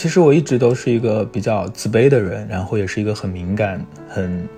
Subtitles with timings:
[0.00, 4.48] 其实我一直都是一个比较自卑的人，然后也是一个很敏感、很，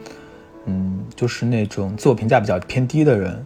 [0.67, 3.45] 嗯，就是那种自我评价比较偏低的人。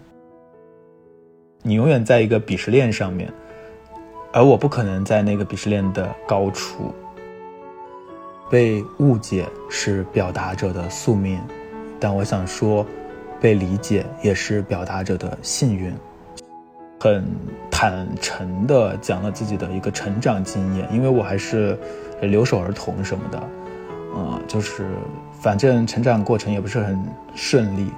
[1.62, 3.32] 你永远在一个鄙视链上面，
[4.30, 6.94] 而我不可能在那个鄙视链的高处。
[8.50, 11.40] 被误解是表达者的宿命，
[11.98, 12.84] 但我想说，
[13.40, 15.90] 被理解也是表达者的幸运。
[17.00, 17.24] 很
[17.78, 21.78] 坦诚的讲了自己的一个成长经验，因为我还是
[22.22, 23.42] 留守儿童什么的，
[24.16, 24.86] 嗯，就是
[25.42, 26.98] 反正成长过程也不是很
[27.34, 27.90] 顺利。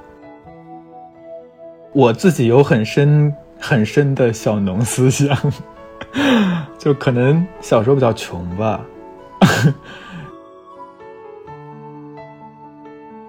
[1.92, 5.38] 我自己有很深很深的小农思想，
[6.76, 8.80] 就可能小时候比较穷吧，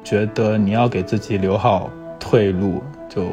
[0.03, 3.27] 觉得你要给自己留好退路，就。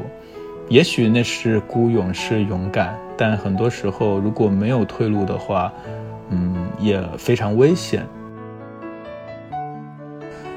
[0.68, 5.72] 也许那是孤勇，是勇敢，但很多时候如果没有退路的话，
[6.30, 8.04] 嗯，也非常危险。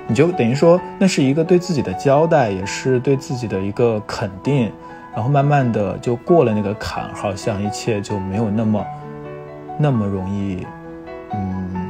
[0.07, 4.71] 你就等于说，那是一个对自己的交代，也是对自己的一个肯定。
[5.13, 8.85] 然后慢慢的就过了那个坎，好像一切就没有那么
[9.77, 10.65] 那么容易，
[11.33, 11.89] 嗯，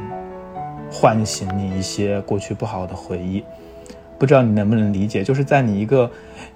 [0.90, 3.44] 唤醒你一些过去不好的回忆。
[4.20, 6.08] 不知道你能不能理解，就是在你一个。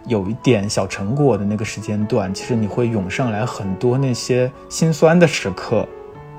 [0.07, 5.89] 有一点小成果的那个时间段，其实你会涌上来很多那些心酸的时刻，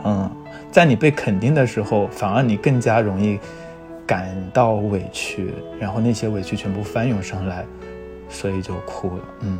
[0.04, 0.30] 嗯，
[0.72, 3.40] 在你被肯定的时候，反而你更加容易
[4.06, 7.66] 感到委屈，然后那些委屈全部翻涌上来，
[8.30, 9.58] 所以就哭了，嗯。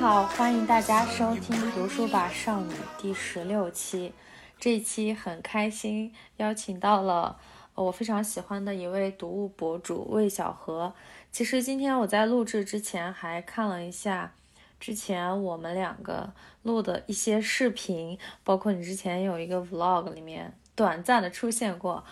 [0.00, 4.14] 好，欢迎大家收听《读书吧少女》第十六期。
[4.58, 7.38] 这一期很开心，邀请到了
[7.74, 10.94] 我非常喜欢的一位读物博主魏小河。
[11.30, 14.32] 其实今天我在录制之前还看了一下
[14.80, 16.32] 之前我们两个
[16.62, 22.02] 录的一些视频，包括你之前有一个 vlog 里面短暂的出现过。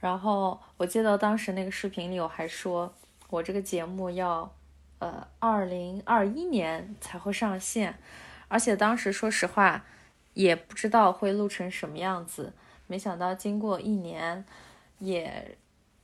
[0.00, 2.92] 然后我记得当时那个视频里我还说，
[3.30, 4.50] 我这个节目要。
[4.98, 7.98] 呃，二零二一年才会上线，
[8.48, 9.84] 而且当时说实话
[10.34, 12.52] 也不知道会录成什么样子。
[12.86, 14.44] 没想到经过一年，
[14.98, 15.56] 也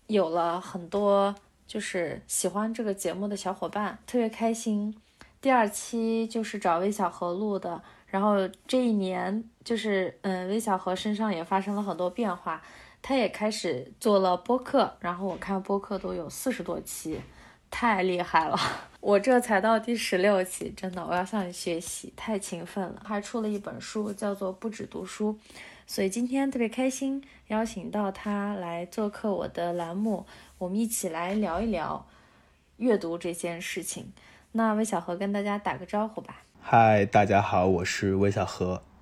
[0.08, 1.34] 有了很多
[1.66, 4.94] 就是喜欢这个节目的小伙伴，特别开心。
[5.40, 12.62] 第二期就是找魏小河录的，然后这一年就是嗯，魏小河身上也发生了很多变化，
[13.00, 17.20] 他也开始做了播客，然后我看播客都有四十多期。
[17.74, 18.56] 太厉害了，
[19.00, 23.02] 我这才到第十六期，真的，我要向你学习，太勤奋了。
[23.04, 25.32] 还出了一本书，叫做《不止读书》，
[25.86, 30.26] 所以今天特别开心，邀请到他来做客我的栏目，
[30.58, 32.06] 我们一起来聊一聊
[32.76, 34.12] 阅读这件事情。
[34.52, 36.42] 那魏小何跟大家打个招呼吧。
[36.60, 38.82] 嗨，大家好，我是魏小何。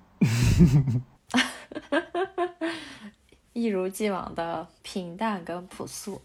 [3.53, 6.21] 一如既往的平淡跟朴素。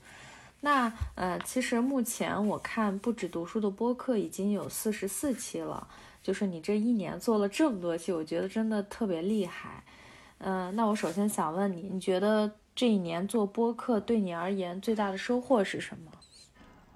[0.61, 5.87] 那呃，其实目前我看不止读书的播客已经有四十四期了，
[6.23, 9.85] 就是你这一年做了这么多期，我觉得真的特别厉害。
[10.39, 16.11] 嗯，那我首先想问你，你觉得这一年做播客对你而言最大的收获是什么？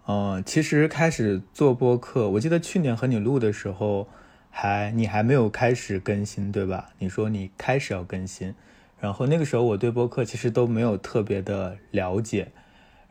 [0.06, 4.08] 嗯，其实开始做播客，我记得去年和你录的时候，
[4.50, 6.90] 还你还没有开始更新，对吧？
[6.98, 8.54] 你说你开始要更新，
[8.98, 12.50] 然后那个时候我对播客其实都没有特别的了解。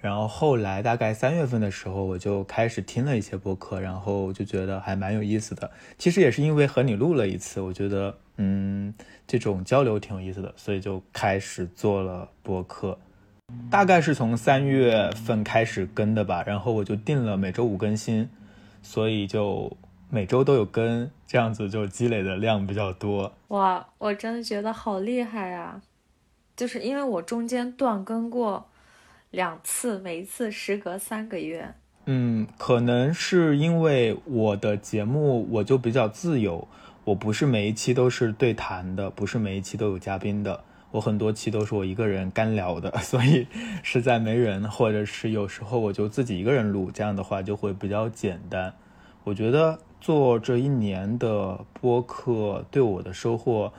[0.02, 5.70] 然后后来大概三月份的时候，我就开始听了一些播客，然后就觉得还蛮有意思的。
[5.98, 8.94] 其实也是因为和你录了一次，我觉得嗯，
[9.28, 12.98] 这种交流挺有意思的，所以就开始做了播客。
[13.70, 18.30] 大概是从三月份开始更的吧，然后我就定了每周五更新，
[18.82, 19.76] 所以就
[20.10, 23.34] 每周都有更，这样子就积累的量比较多。
[23.50, 25.82] 哇，我真的觉得好厉害啊！
[26.56, 28.70] 就是因为我中间断更过
[29.32, 31.76] 两次，每一次时隔三个月。
[32.06, 36.68] 嗯，可能是因为我的节目我就比较自由，
[37.04, 40.64] 我不是每一期都是对谈的，不是每一期都有嘉宾的。
[40.90, 43.46] 我很多期都是我一个人干聊的， 所以
[43.84, 48.74] 实在没人，或者是有时候我就自己一个人录，这样的话就会比较简单。
[49.26, 53.72] 我觉得做这一年的播客对我的收获，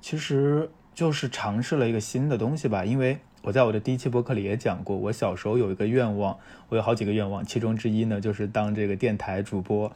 [0.00, 2.84] 其实就是尝试了一个新的东西吧。
[2.84, 6.36] 因为我在我的第一期播客里也讲过，我小时候有一个愿望，
[6.68, 9.92] 我有好几个愿望，其中之一呢就是当这个电台主播。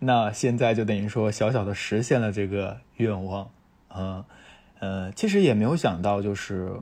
[0.00, 3.50] 那现在就等于说小小的实现了这个愿望，
[3.94, 4.24] 嗯。
[4.80, 6.72] 呃，其实也没有想到，就是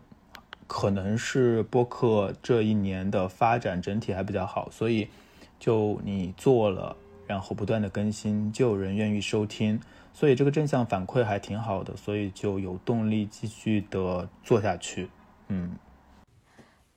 [0.67, 5.09] 可能是播客这一年的发展整体还比较好，所以
[5.59, 6.97] 就你做了，
[7.27, 9.81] 然后不断的更新，就有人愿意收听，
[10.13, 15.09] 所以这个正向反馈还挺好的，所以就有动力继续的做下去。
[15.49, 15.71] 嗯，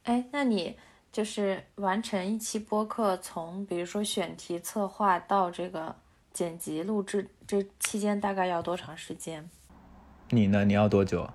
[0.10, 0.76] 哎，那你
[1.12, 5.96] 就是完成一期播客，从比如说选题策划到这个
[6.34, 9.48] 剪辑录制，这期间大概要多长时间？
[10.32, 10.66] 你呢？
[10.66, 11.30] 你要多久？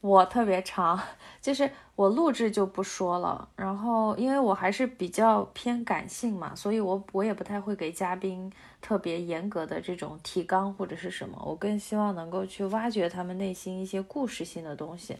[0.00, 0.98] 我特别长，
[1.42, 3.46] 就是我录制就不说了。
[3.54, 8.50] 然后，因为我还是比较偏感性嘛，所以我我也不太会给嘉宾
[8.80, 11.38] 特别严格的这种提纲或者是什么。
[11.44, 15.18] 我更希望能够去挖掘他们内心一些故事性的东西。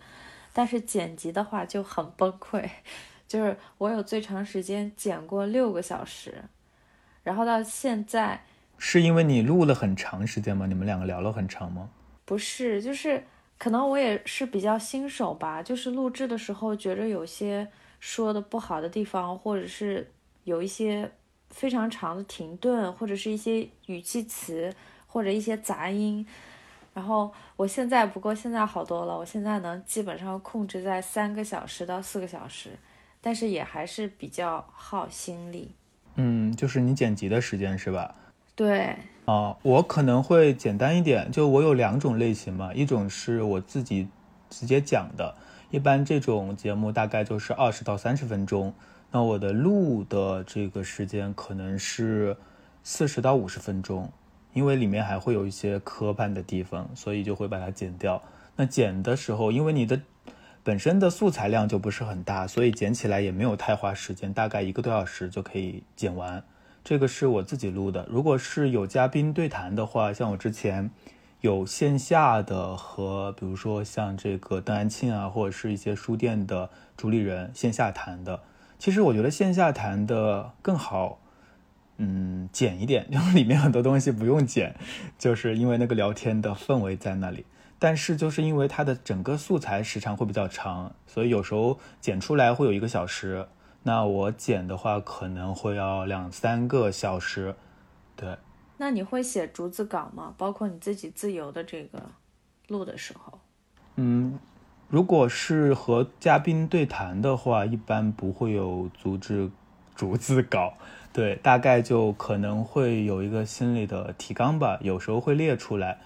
[0.55, 2.67] 但是剪辑的话就很崩溃，
[3.27, 6.45] 就是我有最长时间剪过六个小时，
[7.25, 8.45] 然后到现在，
[8.79, 10.67] 是因为你录了很长时间吗？
[10.67, 11.91] 你们两个聊了很长吗？
[12.25, 13.25] 不是，就是
[13.59, 17.69] 可能我也是比较新手吧，就是录制的时候觉着有些
[17.99, 20.09] 说的不好的地方，或者是
[20.45, 21.11] 有一些
[21.51, 24.73] 非常长的停顿，或者是一些语气词
[25.09, 26.25] 或者一些杂音。
[26.95, 32.71] 然后我现在不过现在好多了，我现在能基本上控制在三个小时到四个小时，
[33.21, 35.75] 但是也还是比较耗心力。
[36.15, 38.15] 嗯，就是你剪辑的时间是吧？
[38.55, 38.97] 对。
[39.25, 44.07] 啊，我可能会简单一点，就我有两种类型嘛，一种是我自己
[44.51, 45.35] 直接讲的，
[45.71, 48.75] 一般这种节目大概就是二十到三十分钟，
[49.11, 52.37] 那我的录的这个时间可能是
[52.83, 54.13] 四十到五十分钟，
[54.55, 58.23] 因为里面还会有一些磕绊的地方，所以就会把它剪掉。
[58.57, 60.01] 那剪的时候，因为你的
[60.63, 66.43] 本身的素材量就不是很大，所以剪起来也没有太花时间，大概一个多小时就可以剪完。
[66.83, 68.07] 这个是我自己录的。
[68.09, 70.91] 如果是有嘉宾对谈的话，像我之前
[71.41, 78.41] 有线下的和，比如说像这个邓安庆啊，或者是一些书店的主理人线下谈的。
[78.79, 81.19] 其实我觉得线下谈的更好，
[81.97, 84.75] 嗯，剪一点，因 为里面很多东西不用剪，
[85.19, 87.45] 就是因为那个聊天的氛围在那里。
[87.79, 93.47] 但是就是因为它的整个素材时长会比较长，所以有时候剪出来会有一个小时。
[93.83, 97.55] 那我剪的话可能会要两三个小时，
[98.17, 98.39] 对。
[98.79, 100.35] 那你会写逐字稿吗？
[100.39, 102.03] 包括你自己自由的这个
[102.69, 103.39] 录的时候？
[103.97, 104.39] 嗯，
[104.89, 109.51] 如果是和嘉宾对谈的话，一般不会有逐字
[109.95, 110.75] 逐字稿，
[111.15, 115.99] 对，大概就可能会有一个心理的提纲吧，有时候会列出来，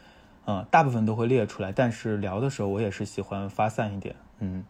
[0.47, 4.65] 嗯，大部分都会列出来，但是聊的时候我也是喜欢发散一点，嗯。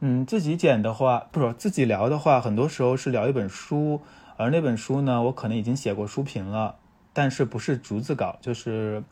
[0.00, 4.02] 嗯，自己剪的话，不是自己聊的话，很多时候是聊一本书，
[4.36, 6.76] 而那本书呢，我可能已经写过书评了，
[7.14, 9.02] 但是不是逐字稿，就是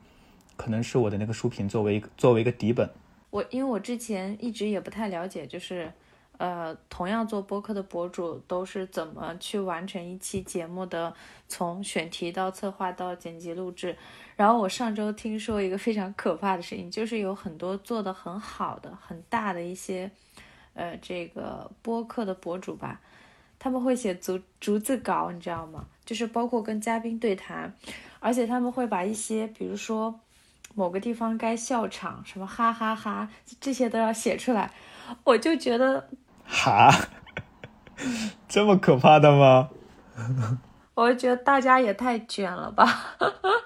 [0.56, 2.90] 可能是我的那个书评作为作为一个底本。
[3.30, 5.90] 我因为我之前一直也不太了解，就是
[6.38, 11.14] 呃，同样做播客的博主都是怎么去完成一期节目的，
[11.48, 13.96] 从选题到策划到剪辑录制。
[14.36, 20.10] 然后我上周听说一个非常可怕的事情，就是有很多做的很好的、很大的一些。
[20.76, 23.00] 呃，这个播客的博主吧，
[23.60, 25.86] 他们会写逐逐字稿，你知道吗？
[26.04, 27.72] 就是包括跟嘉宾对谈，
[28.18, 30.18] 而且他们会把一些，比如说
[30.74, 34.72] 某个地方该笑场，什么哈哈哈，这些都要写出来。
[35.22, 36.08] 我就觉得，
[36.44, 36.90] 哈，
[38.48, 39.70] 这么可怕的吗？
[40.94, 43.16] 我就觉得大家也太卷了吧！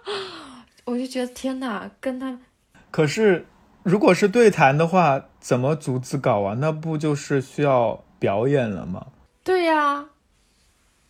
[0.86, 2.38] 我就觉得天哪，跟他，
[2.90, 3.46] 可是。
[3.84, 6.56] 如果是对谈的话，怎么逐字稿啊？
[6.58, 9.06] 那不就是需要表演了吗？
[9.42, 10.10] 对呀，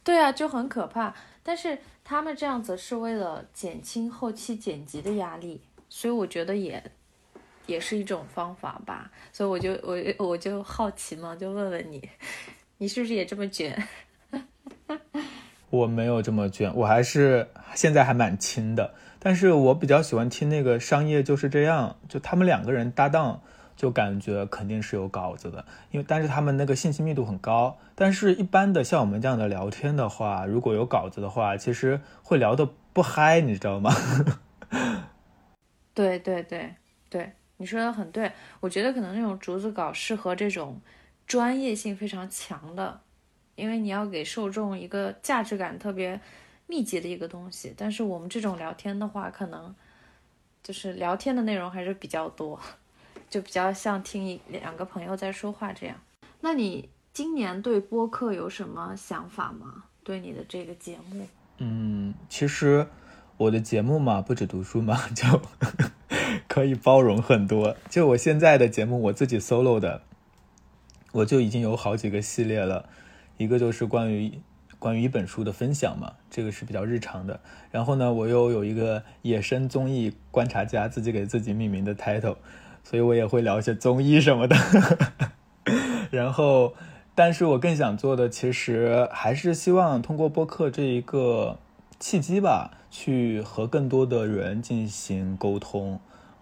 [0.05, 1.13] 对呀，就很可怕。
[1.43, 6.93] 但是他们这样子是为了减轻后期剪辑的压力，所以我觉得也
[7.69, 9.09] 也是一种方法吧。
[9.33, 12.09] 所以我就我我就好奇嘛，就问问你，
[12.79, 13.81] 你是不是也这么卷？
[15.71, 18.95] 我没有这么卷，我还是现在还蛮轻的。
[19.21, 23.43] 但是我比较喜欢听那个《商业就是这样》，就他们两个人搭档，
[23.77, 25.65] 就感觉肯定是有稿子的。
[25.91, 27.77] 因为但是他们那个信息密度很高。
[27.95, 33.93] 但是一般的像我们这样的聊天的话，如果有稿子的话，其实会聊得不嗨，你知道吗？
[35.93, 36.77] 对对对
[37.11, 38.33] 对，你说的很对。
[38.61, 40.81] 我觉得可能那种竹子稿适合这种
[41.27, 43.01] 专业性非常强的，
[43.55, 46.21] 因为你要给受众一个价值感特别。
[46.71, 49.75] 密集的一个东西，但是我们这种聊天的话，可能
[50.63, 52.61] 就是聊天的内容还是比较多，
[53.31, 55.97] 就比较像听一两个朋友在说话这样。
[56.43, 59.85] 那你今年对播客有什么想法吗？
[60.05, 61.27] 对你的这个节目？
[61.57, 62.87] 嗯，其实
[63.39, 65.25] 我的节目嘛，不止读书嘛， 就
[66.49, 67.77] 可以包容很多。
[67.89, 70.03] 就我现在的节目，我自己 solo 的，
[71.13, 72.89] 我就已经有好几个系列了，
[73.37, 74.41] 一个就是关于。
[74.81, 77.41] 关于一本书的分享嘛，这个是比较日常的。
[77.73, 82.37] 然后呢，我又有一个野生综艺观察家，自己给自己命名的 title，
[82.85, 84.57] 所以我也会聊一些综艺什么的。
[86.13, 86.75] 然后，
[87.17, 91.59] 但是我更想做的，其实还是希望通过播客这一个
[91.99, 95.99] 契机吧，去和更多的人进行沟通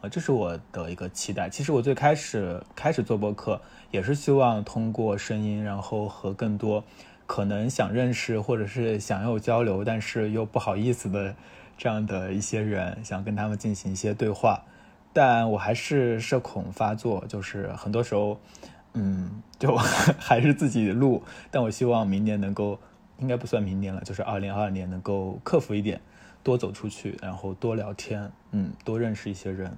[0.09, 1.49] 这是我的一个期待。
[1.49, 3.61] 其实我最开始开始做播客，
[3.91, 6.85] 也是希望通过声音，然后和更多。
[7.27, 11.35] 可能想认识或者是想要交流，但是又不好意思的
[11.77, 14.63] 这样的一些人，想跟他们进行一些对话，
[15.13, 18.39] 但我还是社恐发作，就是很多时候，
[18.93, 19.77] 嗯，就
[20.21, 21.21] 还是自己录。
[21.51, 22.79] 但我希望明年能够，
[23.19, 26.01] 应该不算明年了，就是二零二二年能够克服一点，
[26.45, 29.77] 多走出去，然后多聊天，嗯，多认识一些人。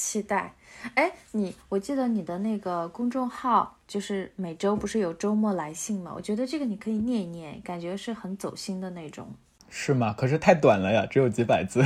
[0.00, 0.54] 期待，
[0.94, 6.10] 哎，你我记得你的那个公众号就是每周不是有周末来信吗？
[6.16, 9.28] 我觉得这个你可以念一念，感觉是很走心的那种。
[9.68, 10.14] 是吗？
[10.16, 11.84] 可是太短了呀，只有几百字。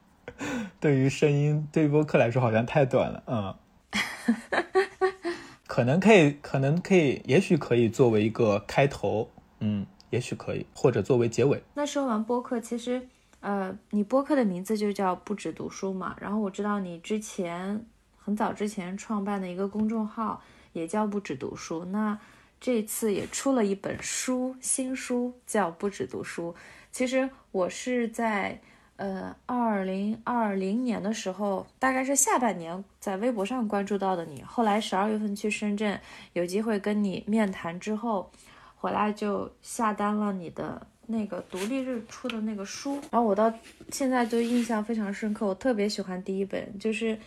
[0.80, 3.54] 对于声音，对于播客来说好像太短了，嗯。
[5.66, 11.62] 可能可以，可能可以，也许可以作为一个开头，嗯，也许可以，或者作为结尾。
[11.74, 13.06] 那说完播客，其实。
[13.40, 22.18] 呃，你播客的名字就叫不止读书嘛，然后我知道你之前很早之前创办的一个公众号也叫不止读书，那
[22.58, 26.56] 这次也出了一本书，新书叫不止读书。
[26.90, 28.60] 其实我是在
[28.96, 36.00] 呃二零二零年的时候，大概是下半年在微博上关注到的你，后来十二月份去深圳
[36.32, 38.32] 有机会跟你面谈之后，
[38.74, 40.86] 回来就下单了你的。
[41.06, 43.52] 那个独立日出的那个书，然后我到
[43.90, 45.46] 现在就印象非常深刻。
[45.46, 47.18] 我特别喜欢第一本，就是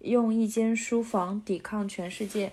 [0.00, 2.52] 用一间书房抵抗全世界。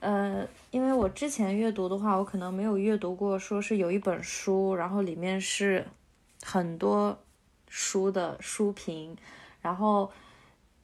[0.00, 5.86] 呃，因为我之前阅读的话，我可能没有阅读过，说是有一本书，然后里面是
[6.42, 7.16] 很多
[7.68, 9.16] 书的书评，
[9.60, 10.10] 然后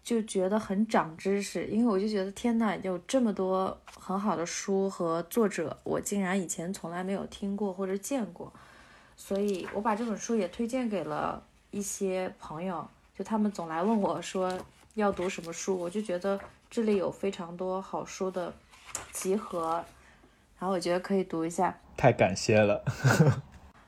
[0.04, 1.66] 就觉得很长知识。
[1.66, 8.52] 因为我就觉得天呐，有这么多很好的书和作者，我竟然以前从来没有听过或者见过。
[9.20, 14.56] 所以我把这本书也推荐给了一些朋友，就他们总来问我说
[14.94, 16.38] 要读什么书，我就觉得
[16.70, 18.54] 这里有非常多好书的
[19.12, 19.84] 集合，
[20.58, 21.76] 然后我觉得可以读一下。
[21.96, 22.84] 太感谢了。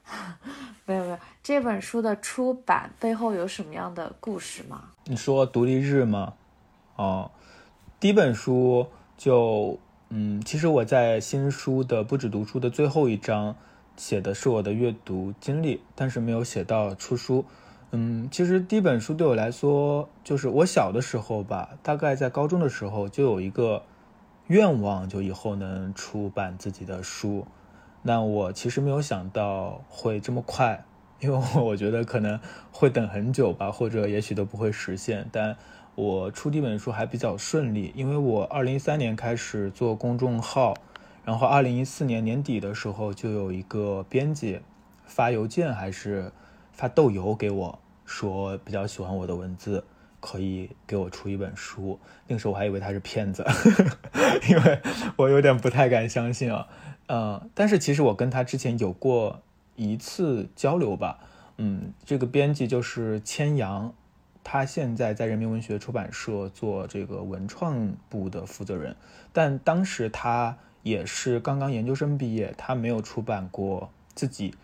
[0.84, 4.90] 没有没有，这本书的出版背后有什么样的故事吗？
[5.04, 6.34] 你说独立日吗？
[6.96, 7.30] 哦，
[8.00, 13.56] 第一本书就嗯，其实我在新书的不止读书的最后一章。
[14.00, 17.44] 写的是我的阅读经历，但是没有写到出书。
[17.90, 23.82] 嗯，其实第一本书对我来说，就是我小的时候吧，大概在高中的时候就有一个
[24.46, 27.46] 愿望，就以后能出版自己的书。
[28.00, 30.82] 那我其实没有想到会这么快，
[31.20, 32.40] 因为我觉得可能
[32.72, 35.28] 会等很久吧，或者也许都不会实现。
[35.30, 35.58] 但
[35.94, 40.72] 我出第一本书还比较顺利，因为我二零一三年开始做公众号。
[41.22, 44.60] 然后，二零一四年年底的时候，就有一个编辑
[45.04, 46.32] 发邮件还是
[46.72, 49.84] 发豆邮给我，说比较喜欢我的文字，
[50.18, 52.00] 可以给我出一本书。
[52.26, 53.44] 那个时候我还以为他是骗子，
[54.48, 54.80] 因为
[55.16, 56.66] 我有点不太敢相信啊。
[57.08, 59.42] 嗯，但是其实我跟他之前有过
[59.76, 61.18] 一次交流吧。
[61.58, 63.92] 嗯，这个编辑就是千阳，
[64.42, 68.96] 他现在在人民文学出版社做这个文创部的负责人，
[69.34, 70.56] 但当时他。
[70.82, 74.54] 也是刚刚研究生毕业，他没有出版过自己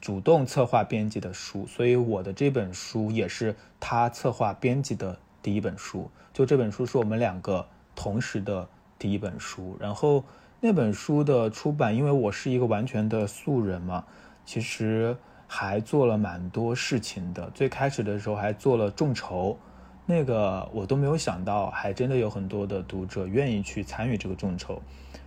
[0.00, 8.68] 主动策划编辑的书，所以我的这本书也是他策划编辑的第一本书，就这本书是我们两个同时的
[8.98, 9.76] 第一本书。
[9.78, 10.24] 然后
[10.60, 14.04] 那本书的出版，因为我是一个完全的素人嘛，
[14.46, 15.16] 其实
[15.46, 17.50] 还做了蛮多事情的。
[17.50, 19.58] 最开始的时候还做了众筹，
[20.06, 24.80] 那个我都没有想到，还真的有很多的读者愿意去参与这个众筹。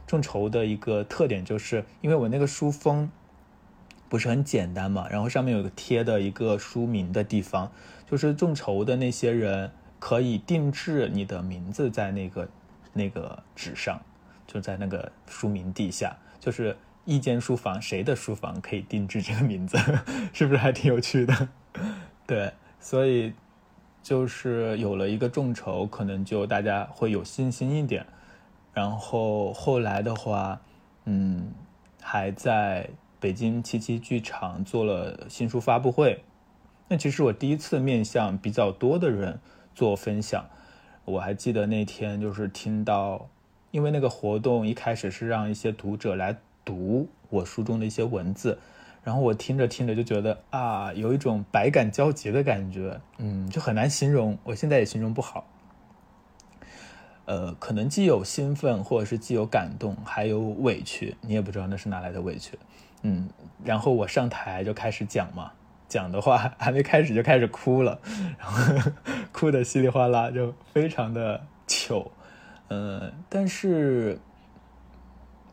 [0.08, 3.10] 众筹的一个特点就是，因为我那个书封。
[4.08, 5.08] 不是很简单嘛？
[5.10, 7.70] 然后上面有个贴的一个书名的地方，
[8.10, 9.70] 就是众筹的那些人
[10.00, 12.48] 可以定制你的名字在那个
[12.94, 14.00] 那个纸上，
[14.46, 19.76] 就在那个书名底下，就是一间书房谁的书房可以定制这个名字，
[20.32, 21.50] 是不是还挺有趣的？
[22.28, 23.34] 对，所以
[24.04, 28.06] 就是有了一个众筹，可能就大家会有信心一点。
[28.76, 30.62] 然后后来的话，
[31.06, 31.52] 嗯，
[32.00, 32.88] 还在。
[33.18, 36.24] 北京七七剧场做了新书发布会，
[36.90, 39.40] 那其实我第一次面向比较多的人
[39.74, 40.46] 做分享。
[41.06, 43.28] 我还记得那天就是听到，
[43.72, 48.60] 因为那个活动一开始是让一些读者来读我书中的一些文字，
[49.04, 55.48] 然后我听着听着就觉得啊，有一种百感交集的感觉，嗯，就很难形容，我现在也形容不好。
[57.26, 62.58] 呃，可能既有兴奋，或者是既有感动，还有委屈，你也不知道那是哪来的委屈。
[63.02, 63.30] 嗯，
[63.64, 65.52] 然后我上台就开始讲嘛，
[65.88, 68.00] 讲的话还没开始就开始哭了，
[68.38, 68.92] 然后
[69.32, 72.12] 哭的稀里哗啦，就非常的糗。
[72.68, 74.20] 嗯，但是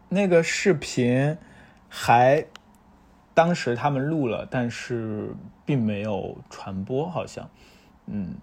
[0.08, 1.36] 那个视频
[1.88, 2.46] 还
[3.34, 7.48] 当时他们录了，但是并没有传播，好像。
[8.06, 8.34] 嗯，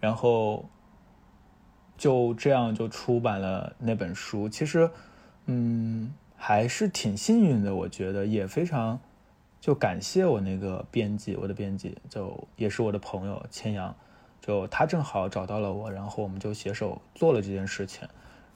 [0.00, 0.68] 然后
[1.98, 4.48] 就这样就出版了那本书。
[4.48, 4.88] 其实，
[5.44, 6.14] 嗯。
[6.40, 9.00] 还是挺幸运的，我觉得也非常，
[9.60, 13.92] 就感谢我那个编辑，我的编辑就也是我的朋友千阳，
[14.40, 18.06] 就他正好找到了我，然后我们就携手做了这件事情，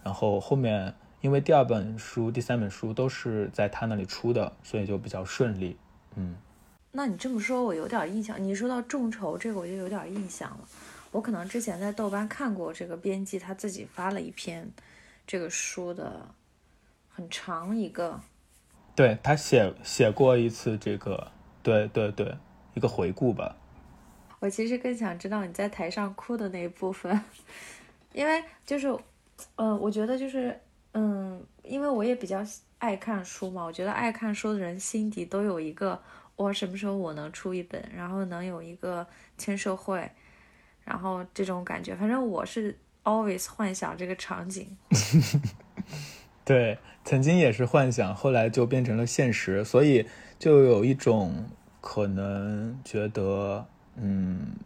[0.04, 5.76] 然后后面因为第二本书、第三本书都是在他那里出的，所以就比较顺利。
[6.14, 6.36] 嗯，
[6.92, 8.40] 那你这么说，我有点印象。
[8.40, 10.60] 你说到众筹这个，我就有点印象了。
[11.12, 14.68] 我可能之前在豆瓣看过这个编辑他自己发了一篇
[15.24, 16.34] 这个书的。
[17.14, 18.18] 很长一个，
[18.96, 21.30] 对他写写过一次这个，
[21.62, 22.34] 对对对，
[22.72, 23.54] 一个回顾吧。
[24.40, 27.22] 我其实更想知道你在台上哭的那一部分，
[28.14, 28.96] 因为就是，
[29.56, 30.58] 呃，我觉得就是，
[30.94, 32.42] 嗯，因为我也比较
[32.78, 36.00] 爱看书嘛，我觉得爱看书的人心底都有一个，
[36.36, 40.10] 我什么时候我能出一本，然后能有一个签售会，
[40.84, 44.76] 然后这种感觉，反正我是 always 幻想这个场景。
[46.44, 50.06] 对，曾经也是幻想，后来就变成了现实，所以
[50.38, 51.46] 就有一种
[51.80, 53.66] 可能觉得，
[53.96, 54.56] 嗯，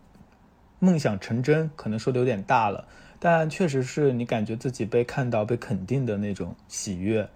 [0.79, 7.29] 梦想成真，可能说的有点大了，但确实是你感觉自己被看到、被肯定的那种喜悦。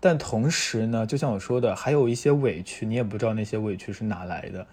[0.00, 4.66] 但同时呢，就像我说的，还有一些委屈，你也不知道那些委屈是哪来的，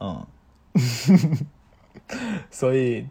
[0.00, 0.26] 嗯，
[2.50, 3.06] 所以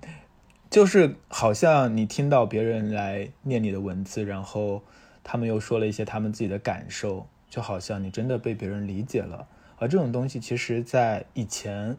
[0.69, 4.82] 就是好像你听到别人来念你的文字，然后。
[5.26, 9.48] 他们又说了一些他们自己的感受，就好像你真的被别人理解了。
[9.78, 11.96] 而这种东西，其实，在以前，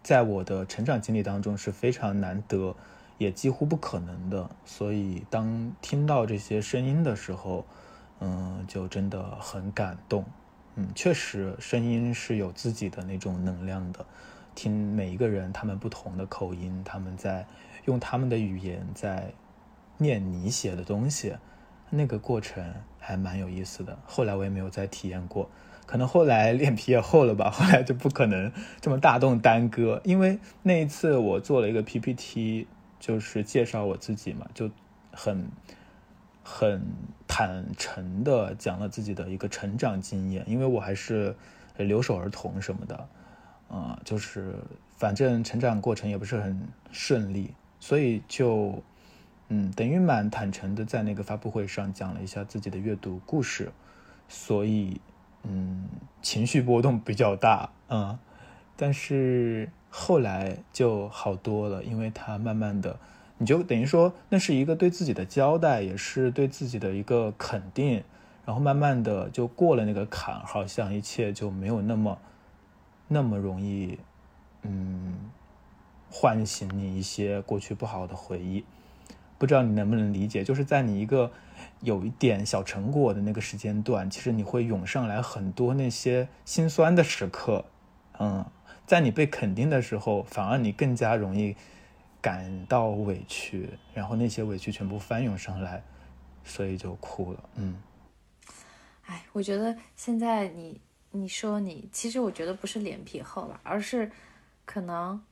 [0.00, 2.76] 在我的成长经历当中是非常难得，
[3.18, 4.48] 也几乎不可能的。
[4.64, 7.66] 所以，当听到这些声音的时候，
[8.20, 10.24] 嗯，就真的很感动。
[10.76, 14.06] 嗯，确实，声音是有自己的那种能量的。
[14.54, 17.46] 听每一个人他们不同的口音，他们在
[17.84, 19.32] 用他们的语言在
[19.98, 21.34] 念你写的东西。
[21.94, 22.64] 那个过程
[22.98, 25.50] 还蛮有意思的，后来我也没有再体验过，
[25.84, 30.00] 可能后来脸皮也厚了吧，后来就不可能这么大动干戈。
[30.04, 32.66] 因为那一次我做了一个 PPT，
[32.98, 34.70] 就是介绍我自己嘛，就
[35.12, 35.46] 很
[36.42, 36.82] 很
[37.28, 41.36] 坦诚的讲了自己的一个成长经验，因为我还是
[41.76, 43.06] 留守儿童什么的，
[43.72, 44.54] 啊，就是
[44.96, 48.80] 反正成长过程也不是很顺利，所以就。
[49.54, 53.70] 嗯，等于蛮坦诚的，在那个发布会上讲了一下自己的阅读故事，
[54.26, 54.98] 所以
[55.42, 55.84] 嗯，
[56.22, 58.18] 情绪波动比较大，嗯，
[58.78, 62.98] 但是后来就好多了，因为他慢慢的，
[63.36, 68.02] 你就等于说那是一个对自己的交代，也是对自己的一个肯定，
[68.46, 72.18] 然后慢慢的就过了那个坎，好像一切就没有那么
[73.12, 73.98] 那么容易，
[74.62, 75.30] 嗯，
[76.10, 78.64] 唤醒你一些过去不好的回忆。
[79.38, 81.32] 不知道你能不能理解，就是在你一个
[81.80, 87.64] 有一点小成果的那个时间段，其实你会涌上来很多那些心酸的时刻。
[88.20, 88.46] 嗯，
[88.86, 91.56] 在你被肯定的时候，反而你更加容易
[92.20, 95.82] 感到委屈，然后那些委屈全部翻涌上来，
[96.44, 97.48] 所以就哭了。
[97.56, 97.76] 嗯，
[99.06, 100.80] 哎，我觉得现在你
[101.12, 104.10] 你说你，其实我觉得不是脸皮厚了，而是
[104.64, 105.22] 可能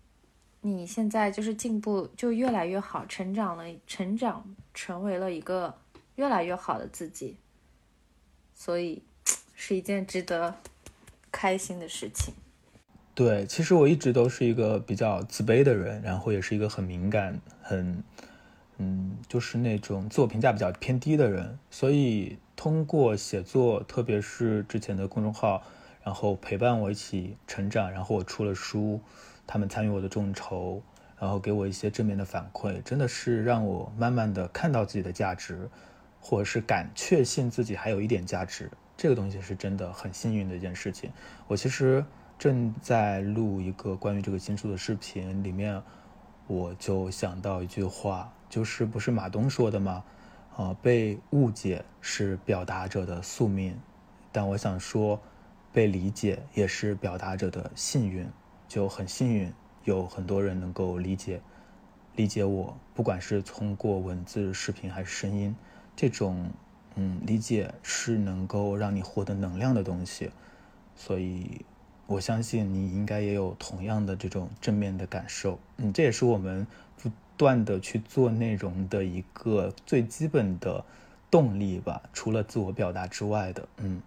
[0.61, 5.75] 你现在就是进步就越来越好，成长了，成长成为了一个
[6.17, 7.37] 越来越好的自己，
[8.55, 9.03] 所以
[9.55, 10.55] 是一件值得
[11.33, 12.35] 开心的事情。
[13.15, 18.03] 对，其实我一直都是一个比较自卑的人，然后也是一个很敏感、很，
[18.81, 21.59] 嗯，就是那种自我评价比较偏低的人。
[21.71, 25.63] 所以通过写作，特别是之前的公众号，
[26.03, 29.01] 然后陪伴我一起成长，然后我出了书，
[29.47, 30.83] 他们参与我的众筹，
[31.19, 35.69] 然后给我一些正面的反馈，真的是让我慢慢的看到自己的价值，
[36.21, 38.71] 或者是敢确信自己还有一点价值。
[38.97, 41.11] 这个东西是真的很幸运的一件事情。
[41.47, 42.05] 我其实。
[42.41, 45.83] 正在录一个关于这个新书的视频，里面
[46.47, 50.05] 我就想到一句话，就是不是马东说的吗？
[50.57, 53.75] 啊，被误解是表达者的宿命，
[54.31, 55.19] 但我想说，
[55.73, 58.29] 被理解也是表达者的幸运，
[58.69, 59.51] 就很幸运
[59.85, 61.41] 有很多人能够理解
[62.17, 65.55] 理解我，不管是通过文字、视频还是声音，
[65.95, 66.51] 这种
[66.97, 70.31] 嗯理解是能够让你获得能量的东西，
[70.95, 71.65] 所以。
[72.07, 76.67] 我相信你应该也有同样的这种正面的感受，嗯，这也是我们
[77.41, 80.85] 断的去做内容的一个最基本的
[81.31, 84.03] 动力吧，除了自我表达之外的，嗯。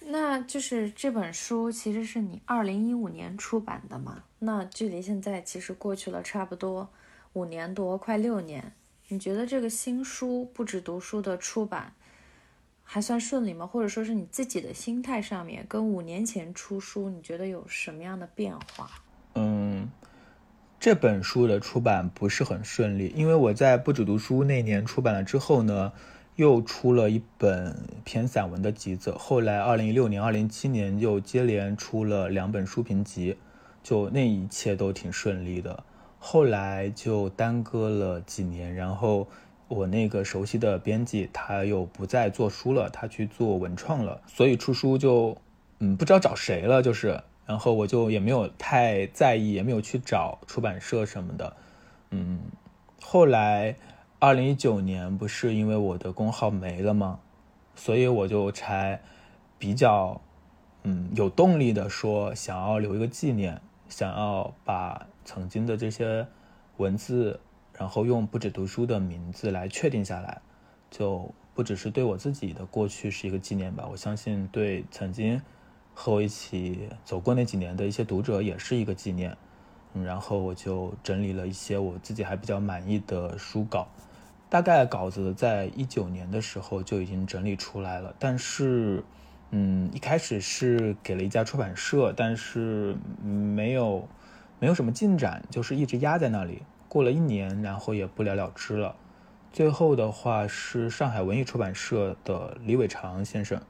[0.00, 4.24] 那就是这本书其实是你二零一五年出版的嘛？
[4.40, 6.88] 那距离现在其实过去了差不多
[7.34, 8.72] 五年多，快六年。
[9.06, 11.92] 你觉得这个新书不止读书的出版？
[12.82, 13.64] 还算顺利吗？
[13.64, 18.90] 或者说是你自己的心态上面，跟五年前出书，你觉得有什么样的变化？
[19.34, 19.88] 嗯，
[20.80, 25.92] 这本书的出版不是很顺利，因为我在不止读书那年出版了之后呢，
[26.36, 33.36] 又出了一本偏散文的集子，后来二零一六年、二零一七年又接连出了两本书评集，
[33.82, 35.82] 就那一切都挺顺利的。
[36.18, 39.28] 后来就耽搁了几年，然后。
[39.70, 45.36] 我那个熟悉的编辑，他又不再做书了，他去做文创了，所以出书就，
[45.80, 51.56] 嗯，不知道找谁了，就是，然后我就也没有太在意，也没有去找出版社什么的，
[52.10, 52.42] 嗯，
[53.02, 53.74] 后来，
[54.20, 57.18] 二零一九年不是因为我的公号没了吗？
[57.74, 59.00] 所以我就才
[59.58, 60.20] 比较，
[60.82, 66.26] 嗯，有动力的说想要留一个纪念，想要把曾经的这些
[66.76, 67.40] 文字。
[67.78, 70.40] 然后用不止读书的名字来确定下来，
[70.90, 73.86] 就不只是对我自己的过去是一个纪念吧。
[73.88, 75.40] 我相信对曾经
[76.00, 79.36] 和我一起走过那几年的一些读者也是一个纪念。
[79.94, 83.88] 嗯，然后我就整理了一些我自己还比较满意的书稿，
[84.48, 88.14] 大概稿子在一九年的时候就已经整理出来了。
[88.16, 89.02] 但是，
[89.50, 94.06] 嗯，一开始是给了一家出版社，但是没有
[94.60, 96.62] 没有什么进展，就是一直压在那里。
[96.86, 98.94] 过了一年，然后也不了了之了。
[99.52, 103.60] 最后的话是上海文艺出版社的李伟长先生，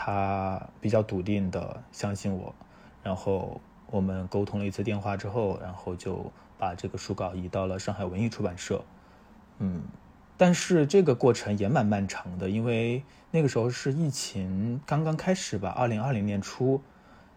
[0.00, 2.54] 他比较笃定的相信我，
[3.02, 8.84] 然后我们沟通了一次电话之后，然后就把这个书稿移到了上海文艺出版社。
[9.58, 9.82] 嗯，
[10.36, 16.80] 但是这个过程也蛮漫长的，因为那个时候是疫情刚刚开始吧，二零二零年初。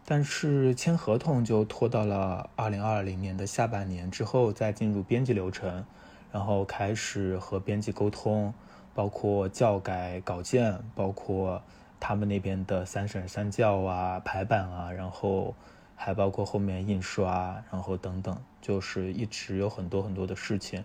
[0.04, 5.86] 但是签合同就拖到了二零二零年的下半年之后再进入编辑流程，
[6.32, 8.54] 然后开始和编辑沟通，
[8.95, 11.62] 包括校改稿件，包括
[12.02, 15.56] 他们那边的三审三校啊、排版啊，然后
[15.96, 20.84] 还包括后面印刷，然后等等，就是一直有很多很多的事情。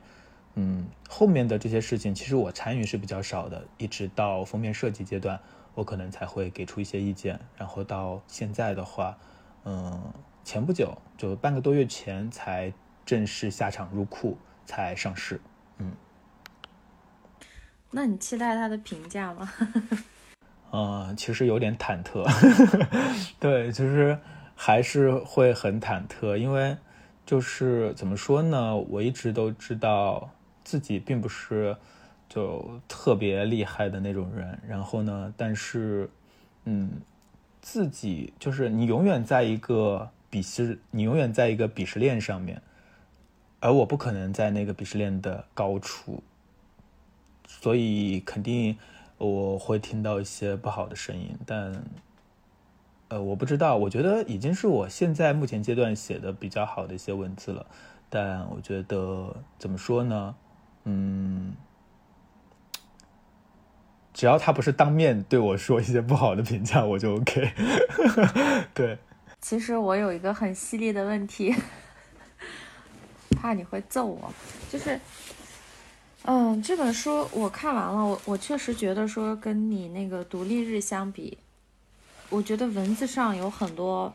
[0.54, 5.40] 嗯，后面的这些事情其实我参与是比较少的，一直到封面设计阶段。
[5.74, 9.18] 我可能才会给出一些意见，然后到现在的话，
[9.64, 12.72] 嗯，前不久就半个多月前才
[13.04, 15.38] 正式下场入库，才上市，
[15.76, 15.92] 嗯。
[17.90, 19.52] 那你期待他的评价吗？
[20.76, 22.22] 嗯，其实有点忐忑，
[23.40, 24.18] 对，就是
[24.54, 26.76] 还是会很忐忑，因为
[27.24, 30.28] 就是怎么说呢，我一直都知道
[30.62, 31.76] 自己并不是。
[32.28, 36.10] 就特别厉害的那种人，然后呢，但是，
[36.64, 36.90] 嗯，
[37.62, 42.60] 自己就是你永远在一个鄙视，你永远在一个鄙视链上面，
[43.60, 46.20] 而我不可能在那个鄙视链的高处，
[47.46, 48.76] 所以肯定
[49.18, 51.84] 我会听到一些不好的声音，但，
[53.08, 57.66] 呃，我不知道，我觉得已经是我现在目前阶段写的比较好的一些文字了，
[58.10, 60.34] 但我觉得怎么说呢？
[60.84, 61.54] 嗯，
[64.12, 67.52] 只要他不是当面对我说一些不好的评价，我就 OK。
[68.74, 68.98] 对，
[69.40, 71.54] 其实我有一个很犀利的问题，
[73.40, 74.30] 怕你会揍我，
[74.70, 75.00] 就是。
[76.28, 81.38] 嗯，这本书我看完了，我我确实觉得说跟你那个独立日相比，
[82.28, 84.12] 我觉得文字上有很多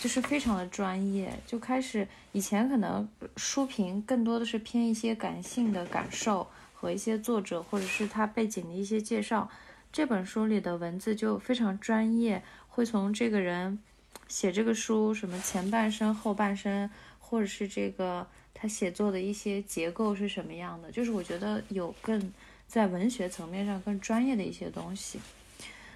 [0.00, 9.48] 就是非常的专业，就开始以前可能书评更多的是偏一些感性的感受和一些作者或者是他背景的一些介绍，
[9.92, 13.78] 这本书里的文字就非常专业，会从这个人
[14.26, 18.26] 写这个书什么前半生后半生，或者是这个。
[18.62, 20.88] 他写作的一些结构是什么样的？
[20.92, 22.32] 就是我觉得有更
[22.68, 25.18] 在文学层面上更专业的一些东西。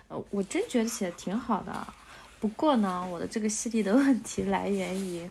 [0.08, 1.86] 呃，我真觉得写的挺好的。
[2.40, 5.30] 不过呢，我的这个犀利的问题来源于，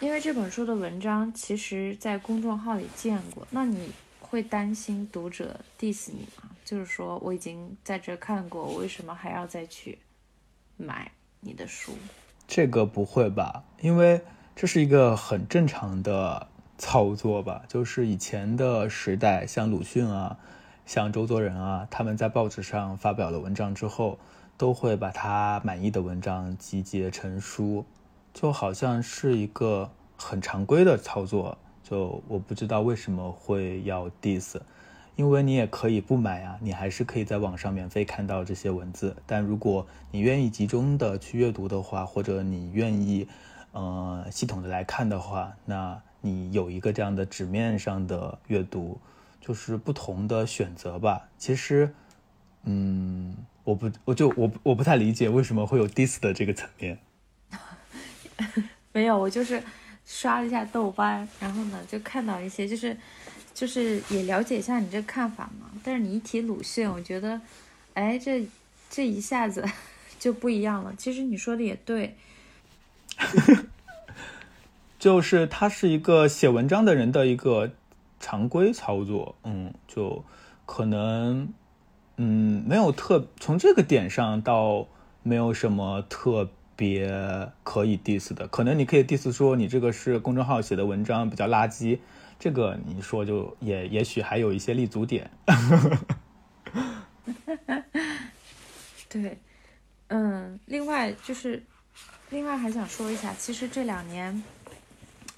[0.00, 3.46] 因为这本书的文章其实在公众号里见过。
[3.50, 6.48] 那你会担心读者 diss 你吗？
[6.64, 9.98] 就是说我已经在这看过，我为什么还要再去
[10.78, 11.92] 买你的书？
[12.46, 13.64] 这个不会吧？
[13.82, 14.18] 因为。
[14.60, 20.36] 这是一个很正常的操作吧，就是以前的时代，像鲁迅啊，
[20.84, 24.18] 像周作人啊，他们在报纸上发表了文章之后，
[24.56, 27.84] 都会把他满意的文章集结成书，
[28.34, 31.56] 就好像是一个很常规的操作。
[31.84, 34.56] 就我不知道为什么会要 diss，
[35.14, 39.14] 因为你也可以不买啊，你还是可以在网上免费看到这些文字。
[39.24, 43.28] 但如果你愿意集中的去阅读的话，或者你愿意。
[43.78, 49.00] 呃，系统的来看的话，那你有一个这样的纸面上的阅读，
[49.40, 51.28] 就是不同的选择吧。
[51.38, 51.94] 其实，
[52.64, 56.98] 嗯，我不，我就我我不太理解为什么会有 diss 的这个层面。
[58.92, 59.62] 没有，我就是
[60.04, 62.96] 刷了一下豆瓣，然后呢，就看到一些，就是
[63.54, 65.70] 就是也了解一下你这看法嘛。
[65.84, 67.40] 但是你一提鲁迅，我觉得，
[67.94, 68.44] 哎，这
[68.90, 69.64] 这一下子
[70.18, 70.92] 就不一样了。
[70.98, 72.16] 其实你说的也对。
[74.98, 77.70] 就是他是一个写文章的人的一个
[78.18, 80.24] 常规操作，嗯，就
[80.66, 81.48] 可能，
[82.16, 84.88] 嗯，没有特从这个点上倒
[85.22, 87.08] 没有什么特别
[87.62, 91.98] 可以 diss 的，可能你可以 diss 说你这个是公众号写的文章比较垃圾，
[92.40, 95.30] 这个你说就也也许还有一些立足点。
[99.08, 99.38] 对，
[100.08, 101.62] 嗯，另外就是。
[102.30, 104.42] 另外还想说一下，其实这两年，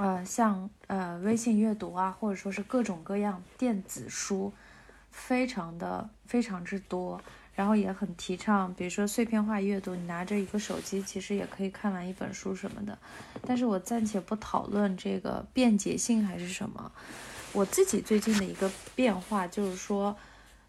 [0.00, 4.50] 呃，像呃微信阅读啊，或者说是各种各样电子书，
[5.10, 7.20] 非常的非常之多，
[7.54, 12.96] 然后也很提倡，比如说碎片化阅读，你拿着一个手机，其实也可以看完一本书什么的。
[13.46, 16.90] 但是我暂且不讨论这个便捷性还是什么，
[17.52, 20.16] 我自己最近的一个变化就是说，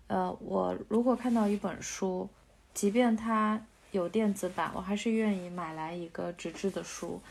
[0.07, 2.29] 呃，我如果看到一本书，
[2.73, 3.61] 即便它。
[3.91, 7.21] 有电子版，我还是愿意买来一个纸质的书。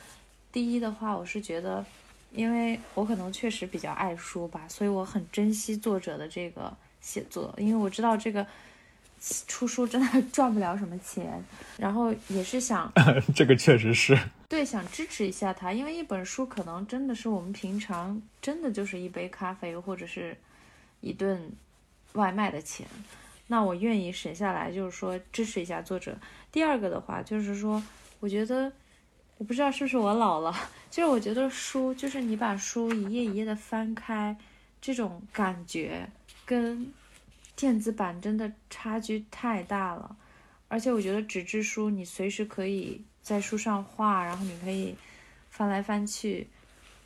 [0.52, 1.84] 第一的话，我是觉得，
[2.32, 8.46] 因为我可能确实比较爱书吧，所以我很珍惜作者的这个写作，因为我知道这个
[9.46, 11.42] 出书真的 赚不了什么钱。
[11.76, 12.92] 然后也是想，
[13.34, 20.36] 这个确实是对，想支持一下他，因为一本书可能真的是我们平常真的就是一杯咖啡或者是
[21.00, 21.52] 一顿
[22.14, 22.86] 外卖的钱。
[23.46, 26.16] 那我愿意省下来，就是说支持一下作者。
[26.52, 27.82] 第二个的话，就是说，
[28.20, 28.72] 我觉得，
[29.40, 30.55] 我不知道是不是我老了，
[30.90, 34.37] 就是我觉得书，就是你把书一页一页的翻开，
[34.83, 36.07] 这种感觉
[36.44, 36.92] 跟
[37.57, 40.14] 电子版真的差距太大了。
[40.68, 44.94] 而且我觉得纸质书，你随时可以在书上画，然后你可以
[45.48, 46.46] 翻来翻去，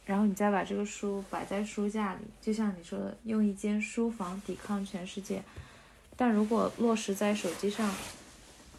[0.04, 5.40] 然后你再把这个书摆在书架里，就像你说的，用一间书房抵抗全世界。
[6.16, 7.88] 但如果落实在手机上，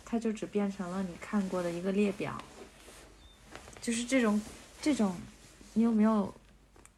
[0.04, 2.38] 它就只变成了你看过的一个列表。
[3.86, 4.42] 就是这种，
[4.82, 5.14] 这种，
[5.76, 6.34] 你有没有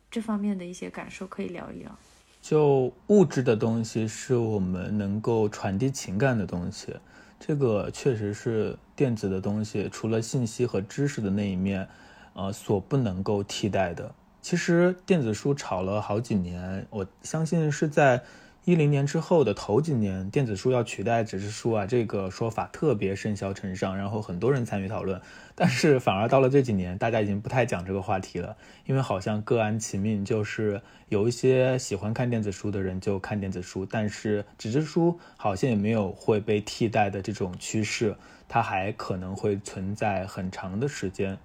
[0.10, 1.93] 这方面的一些感受可以聊一聊？
[2.41, 6.95] 就物质的东西是我们能够传递情感的东西，
[7.41, 11.86] 这个确实是电子的东西除了信息和知识的那一面，
[12.32, 14.15] 呃，所不能够替代的。
[14.41, 18.23] 其实电子书炒了好几年，我相信是在。
[18.67, 25.21] 一零年之后的头几年，电子书要取代纸质书啊，这个说法特别甚嚣尘上，然后很多人参与讨论。
[25.56, 38.17] 但是反而到了这几年，大家已经不太讲这个话题了，因为好像各安其命，就是有一些喜欢看电子书的人就看电子书，但是纸质书好像也没有会被替代的这种趋势，
[38.49, 41.38] 它还可能会存在很长的时间。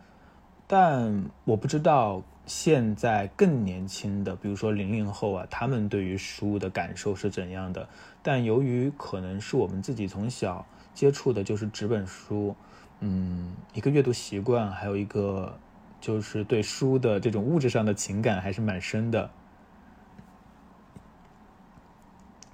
[0.66, 7.88] 但我不知道现在更年轻的，比如说零零后啊，他们对于书的感受是怎样的？
[8.22, 12.55] 但由于可能是我们自己从小接触的就是纸本书，
[13.00, 15.57] 嗯，一个阅读习惯，还有一个
[16.00, 19.31] 就是对书的这种物质上的情感还是蛮深的，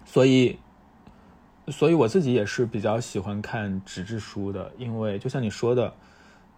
[0.05, 0.59] 所以，
[1.69, 5.95] 所以我自己也是比较喜欢看纸质书的，因为就像你说的，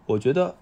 [0.06, 0.56] 我觉得。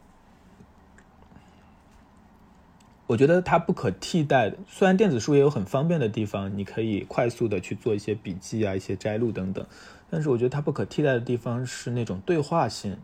[3.09, 4.59] 我觉得它不可替代的。
[4.69, 9.67] 虽然电子书也有很方便的地方，你可以快速的去做一些笔记啊、一些摘录等等，
[10.11, 12.99] 但是我觉得它不可替代的地方是那种对话性。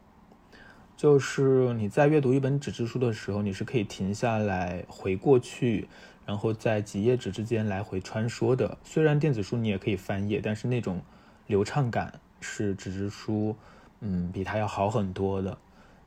[0.95, 5.89] 就是你在阅读一本纸质书的时候，你是可以停下来回过去，
[6.27, 8.77] 然后在几页纸之间来回穿梭的。
[8.85, 11.01] 虽然电子书你也可以翻页，但是那种
[11.47, 13.57] 流畅感是纸质书，
[14.01, 15.57] 嗯，比它要好很多的。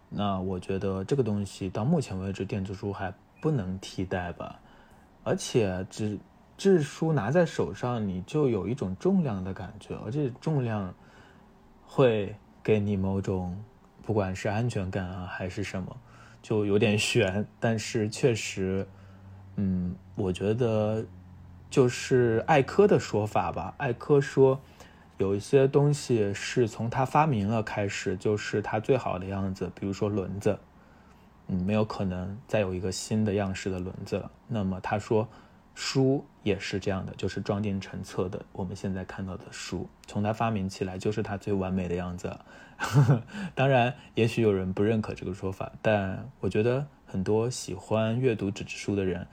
[0.10, 3.12] 那我觉得这个东西到目前为止，电子书还。
[3.40, 4.60] 不能替代吧，
[5.24, 6.18] 而且纸
[6.58, 10.94] 质书拿在手上，你就有一种重量的感觉，而且重量
[11.86, 13.58] 会给你某种
[14.04, 15.96] 不管是安全感啊还是什么，
[16.42, 17.46] 就有点悬。
[17.60, 18.88] 但是确实，
[19.56, 21.06] 嗯，我觉得
[21.70, 23.76] 就是艾科的说法吧。
[23.78, 24.60] 艾科说，
[25.18, 30.58] 有一些东西是从他发明了开始就是他最好的样子，比如说轮子。
[31.48, 34.32] 嗯，没有可能再有一个新的样式的轮子了。
[34.48, 35.28] 那么他说，
[35.74, 38.46] 书也是这样的，就是装订成册的。
[38.52, 42.38] 我们现在看到的书，从它发明起来就是它最完美的样子。
[43.56, 49.26] 当然，也许有人不认可这个说法，但我觉得很多喜欢阅读纸质书的人，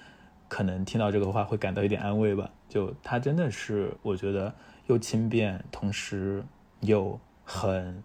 [0.48, 2.50] 可能听到这个话会感到一点安慰吧。
[2.68, 4.54] 就它真的是，我觉得
[4.86, 6.44] 又轻便，同时
[6.80, 8.02] 又很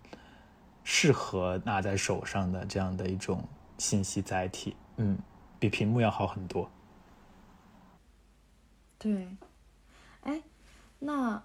[0.83, 3.47] 适合拿在手上的这样的一种。
[3.79, 5.17] 信息载体，嗯，
[5.57, 6.69] 比屏幕要好很多。
[8.99, 9.27] 对，
[10.21, 10.41] 哎，
[10.99, 11.41] 那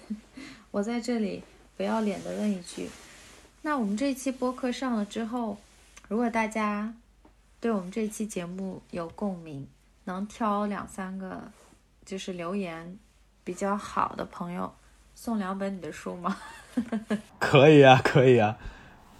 [0.70, 1.44] 我在这里
[1.76, 2.88] 不要脸的问一句，
[3.62, 5.58] 那我们这期播客上了之后，
[6.08, 6.94] 如果大家
[7.60, 9.68] 对我们这期节目有共鸣，
[10.04, 11.50] 能挑两三个
[12.04, 12.98] 就是留言
[13.42, 14.72] 比较好的朋友，
[15.16, 16.36] 送两本你的书吗？
[17.40, 18.56] 可以啊，可以啊。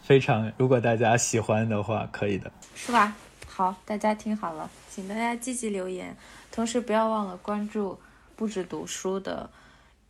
[0.05, 3.17] 非常，如果大家喜欢的话，可以的，是吧？
[3.49, 6.15] 好，大家听好了，请大家积极留言，
[6.53, 7.99] 同时不要忘了关注
[8.37, 9.49] 不止读书的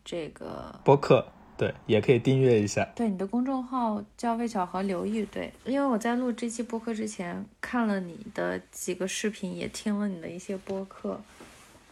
[0.05, 1.25] 这个播客，
[1.57, 2.85] 对，也可以订阅一下。
[2.97, 11.21] 对，你的公众号叫魏巧和刘玉，对，因为我在录这期播客之前看了你的几个视频，也听了你的一些播客，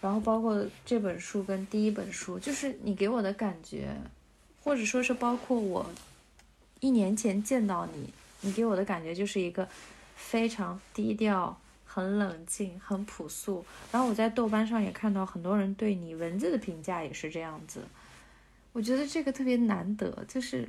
[0.00, 3.94] 然后包括这本书跟第一本书，就是你给我的感觉，
[4.64, 5.86] 或者说是包括我。
[6.82, 9.68] 一年前见到你，你给我的感觉就是一个
[10.16, 13.64] 非常低调、很冷静、很朴素。
[13.92, 17.82] 然后我在豆瓣上也看到很多人对你文字的评价也是这样子，
[18.72, 20.68] 我觉得这个特别难得，就是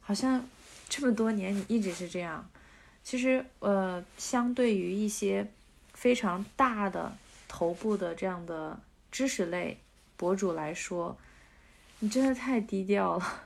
[0.00, 0.44] 好像
[0.88, 2.44] 这么多年你一直是这样。
[3.04, 5.48] 其实，呃，相对于一些
[5.94, 8.76] 非常大的头部的这样的
[9.12, 9.78] 知识类
[10.16, 11.16] 博主来说，
[12.00, 13.44] 你真的太低调了。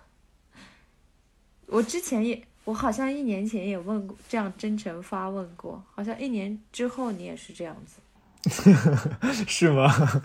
[1.72, 7.98] 我之前也，我好像一年前也问过，这样真诚发问过，好像一年之后你也是这样子，
[9.48, 10.22] 是吗？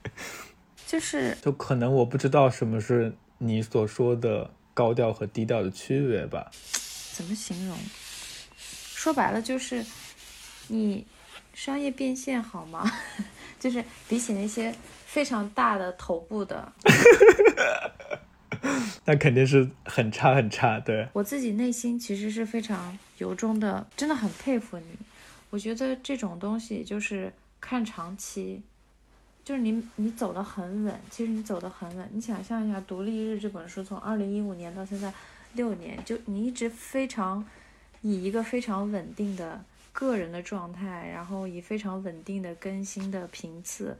[0.86, 6.50] 就是，就可能我不知道什么是你所说的高调和低调的区别吧？
[7.14, 7.76] 怎么形容？
[8.58, 9.84] 说白了就是，
[10.68, 11.06] 你
[11.54, 12.84] 商业变现好吗？
[13.58, 14.74] 就是比起那些
[15.06, 16.70] 非常大的头部的。
[19.06, 24.86] 那肯定是很差很差，对我自己内心其实是非常由衷的，真的很佩服你。
[25.50, 28.62] 我觉得这种东西就是看长期，
[29.44, 32.08] 就是你你走得很稳，其实你走得很稳。
[32.12, 35.12] 你想象一下，《独立日》这本书从二零一五年到现在
[35.54, 37.46] 六年，就你一直非常
[38.02, 43.96] 以一个非常稳定的个人的状态，然后以非常稳定的更新的频次、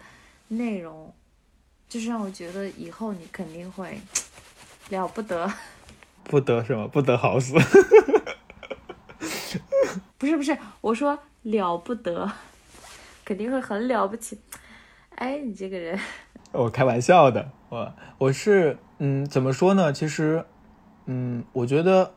[0.49, 1.15] 内容，
[1.89, 3.99] 就是让我觉得以后你肯定会。
[4.91, 5.51] 了不得，
[6.25, 6.87] 不得什么？
[6.87, 7.55] 不得好死。
[10.19, 12.31] 不是不是，我说了不得，
[13.25, 14.39] 肯定会很了不起。
[15.17, 15.99] 哎，你这个人，
[16.53, 17.51] 我开玩笑的。
[17.69, 19.93] 我我是嗯，怎么说呢？
[19.93, 20.45] 其实，
[21.07, 22.15] 嗯，我觉得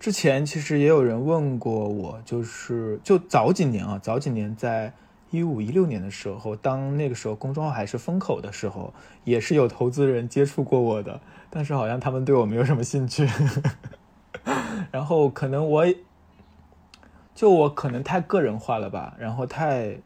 [0.00, 4.92] 之前其实也有人问过我，就是就早几年啊，早几年在。
[5.34, 11.20] 一五一六年的时候，当那个时候公众号还是风口的时候，也是有投资人接触过我的，
[11.50, 13.28] 但是好像他们对我没有什么兴趣。
[14.92, 15.86] 然后可能我
[17.34, 19.98] 就我可能太个人化了吧，然后太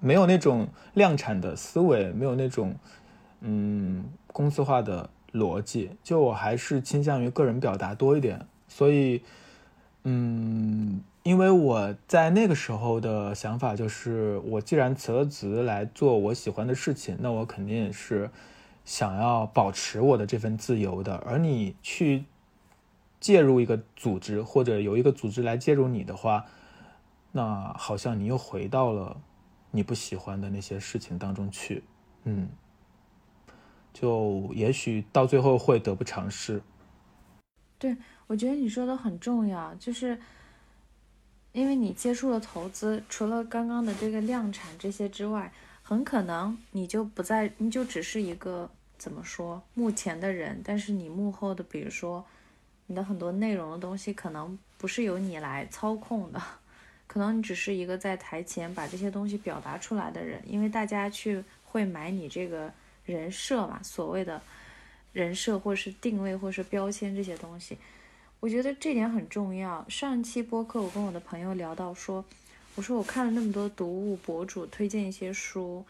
[0.00, 2.74] 没有那种量产的思维，没有那种
[3.40, 8.46] 嗯公司化的逻辑，就我还是倾向于个人表达多一点。
[8.68, 9.22] 所以，
[10.04, 18.28] 嗯，因为我在那个时候的想法就是，我既然辞了职来做我喜欢的事情，那我肯定是
[18.84, 21.14] 想要保持我的这份自由的。
[21.18, 22.24] 而你去
[23.20, 26.44] 介入一个组织，或者有一个组织来介入你的话，
[27.30, 29.20] 那好像你又回到了
[29.70, 31.84] 你不喜欢的那些事情当中去，
[32.24, 32.48] 嗯，
[33.92, 36.60] 就也许到最后会得不偿失。
[37.78, 37.96] 对，
[38.26, 40.18] 我觉得你说的很重要，就是
[41.52, 52.24] 因为你接触了投资，除了刚刚的这个量产这些之外，很可能你就不在，你就只是一个怎么说目前的人，但是你幕后的，比如说
[52.86, 56.42] 你的很多内容的东西，可能不是由你来操控的。
[57.06, 62.72] 可能你只是一个在台前把这些东西表达出来的人，因为大家去会买你这个
[63.04, 64.40] 人设嘛，所谓的
[65.12, 67.76] 人设或是定位或是标签这些东西，
[68.42, 69.86] 我觉得这点很重要。
[69.88, 72.24] 上一期播客我跟我的朋友聊到说，
[72.74, 75.84] 我说我看了那么多读物博主推荐一些书，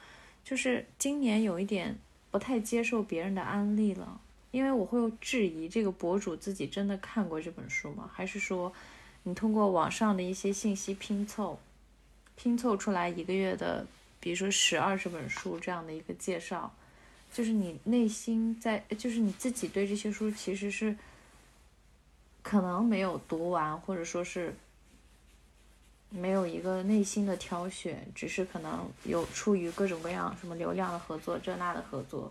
[0.44, 1.96] 就是今年有一点
[2.30, 8.10] 不太接受别人的安利了，因为我会质疑这个博主自己真的看过这本书吗？
[8.12, 8.70] 还是说？
[9.22, 11.58] 你通过网上的一些信息拼凑，
[12.36, 13.86] 拼凑出来一个月的，
[14.20, 16.74] 比如说十二十本书这样的一个介绍，
[17.32, 20.94] 就是你内心在，就是你自己对这些书其实是
[22.42, 24.54] 可能没有读完，或者说是
[26.10, 32.30] 没有一个内心的挑选，只是可能有出于各种各样什么流量的合作，这那的合作。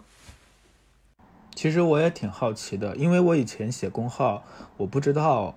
[1.56, 4.44] 其实我也挺好奇的，因为我以前写公号，
[4.78, 5.56] 我不知道。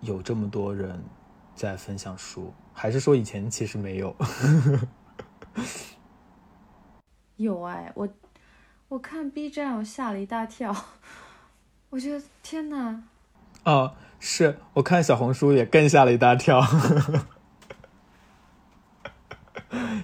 [0.00, 1.02] 有这么多人
[1.56, 4.14] 在分享书，还是说以前其实没有？
[7.34, 8.08] 有哎，我
[8.86, 10.72] 我看 B 站，我吓了一大跳，
[11.90, 13.02] 我觉得天哪！
[13.64, 16.62] 哦，是我看小红书也更吓了一大跳，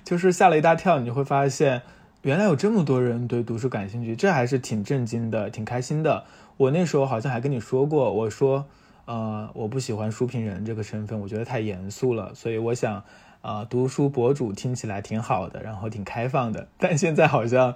[0.05, 1.83] 就是吓了一大跳，你会发现
[2.23, 6.25] 原来有这么多人对读书感兴趣，这还是挺震惊的，挺开心的。
[6.57, 8.67] 我那时候好像还跟你说过，我说。
[9.07, 13.05] 呃，我不喜欢书评人这个身份，我觉得太严肃了，所以我想，
[13.43, 17.75] 啊，读书博主听起来挺好的，然后挺开放的，但现在好像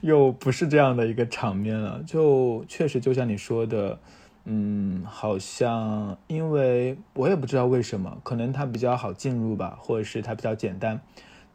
[0.00, 2.02] 又不是这样的一个场面了。
[2.04, 4.00] 就确实就像你说的，
[4.46, 11.00] 嗯，好像因为我也不知道为什么，可能它比较好进入吧，或者是它比较简单。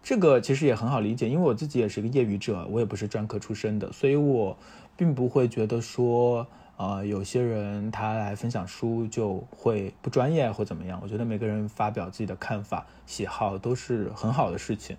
[0.03, 4.57] 这个其实也很好理解，因为我自己也是一个业余者，我也不是专科出身的，所以我
[4.95, 6.45] 并不会觉得说。
[6.77, 10.99] 啊，有些人他来分享书就会不专业或怎么样？
[11.03, 14.97] 我觉得每个人发表自己的看法、喜好都是很好的事情。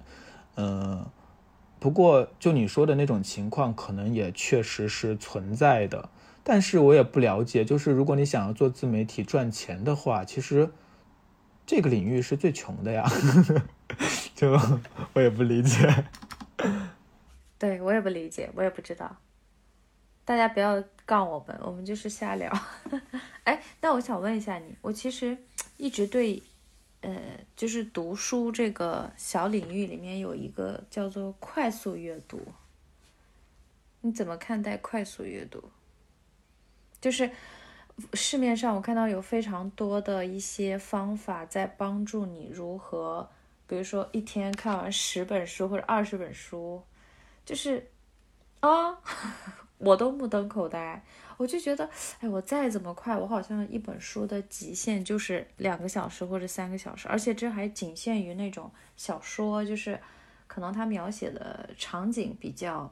[0.54, 1.04] 嗯，
[1.80, 6.08] 不过就你说的那种情况，可能也确实是存在的。
[6.44, 10.70] 但是我也不了解，就是如果你想要做自媒体赚钱的话，其实
[11.64, 13.08] 这个领域是最穷的呀。
[14.34, 14.58] 就
[15.12, 16.04] 我也不理解。
[17.58, 19.16] 对我也不理解，我也不知道。
[20.24, 22.52] 大家不要杠我们，我们就是瞎聊。
[23.44, 25.36] 哎，那我想问一下你，我其实
[25.76, 26.42] 一直对，
[27.02, 27.20] 呃，
[27.54, 32.40] 就是读书这个小领域里面有一个叫做快速阅读，
[34.00, 35.62] 你怎么看待快速阅读？
[37.02, 37.30] 就是
[38.14, 43.28] 市面上我看到有非常多的一些方法在帮助你如何，
[43.66, 46.82] 比如说一天看完十本书或者二十本书，
[47.44, 47.90] 就是
[48.60, 48.98] 啊。
[49.82, 51.02] 我都目瞪口呆，
[51.36, 51.90] 我就觉得，
[52.20, 59.98] 哎，我再怎么快，我好像一本书的极限就是两个小时或者三个小时，而且这还仅限于那种小说，就是
[60.46, 62.88] 可能它描写的场景比较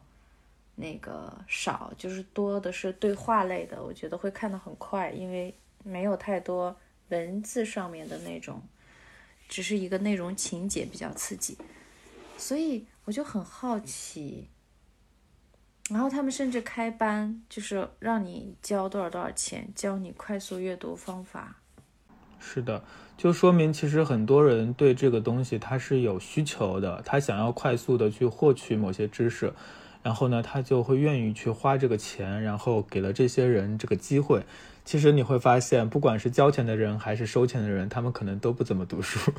[0.80, 5.54] 那个少，就是多的是对话类的，我觉得会看得很快，因为
[5.84, 6.74] 没有太多
[7.10, 8.62] 文字上面的那种，
[9.48, 11.58] 只是一个内容情节比较刺激，
[12.36, 14.48] 所以我就很好奇。
[15.90, 21.56] 然后他们甚至开班，就是让你交多少多少钱，教你快速阅读方法。
[22.38, 22.84] 是的，
[23.18, 29.52] 就说明其实很多人对这个东西他是有需求的，他想要快速的去获取某些知识，
[30.02, 34.44] 然后呢，他就会愿意去花这个钱，然后给了这些人这个机会。
[34.84, 39.32] 其实你会发现，不管是交钱的人还是收钱的人，他们可能都不怎么读书。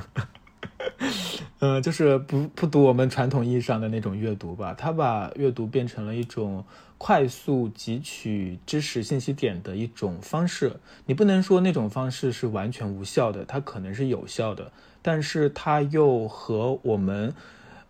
[1.59, 6.63] 嗯， 就是不不读我们传统意义上的那种阅读吧，他把阅读变成了一种
[6.99, 10.73] 快速汲取知识信息点的一种方式。
[11.07, 17.33] 你不能说那种方式是完全无效的，它可能是有效的，但是它又和我们，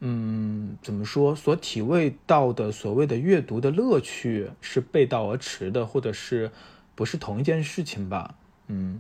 [0.02, 6.52] 嗯，怎么说所体味到的所谓的阅读的乐趣是背道而驰的，或者是
[6.94, 8.36] 不是同一件事情吧？
[8.68, 9.00] 嗯，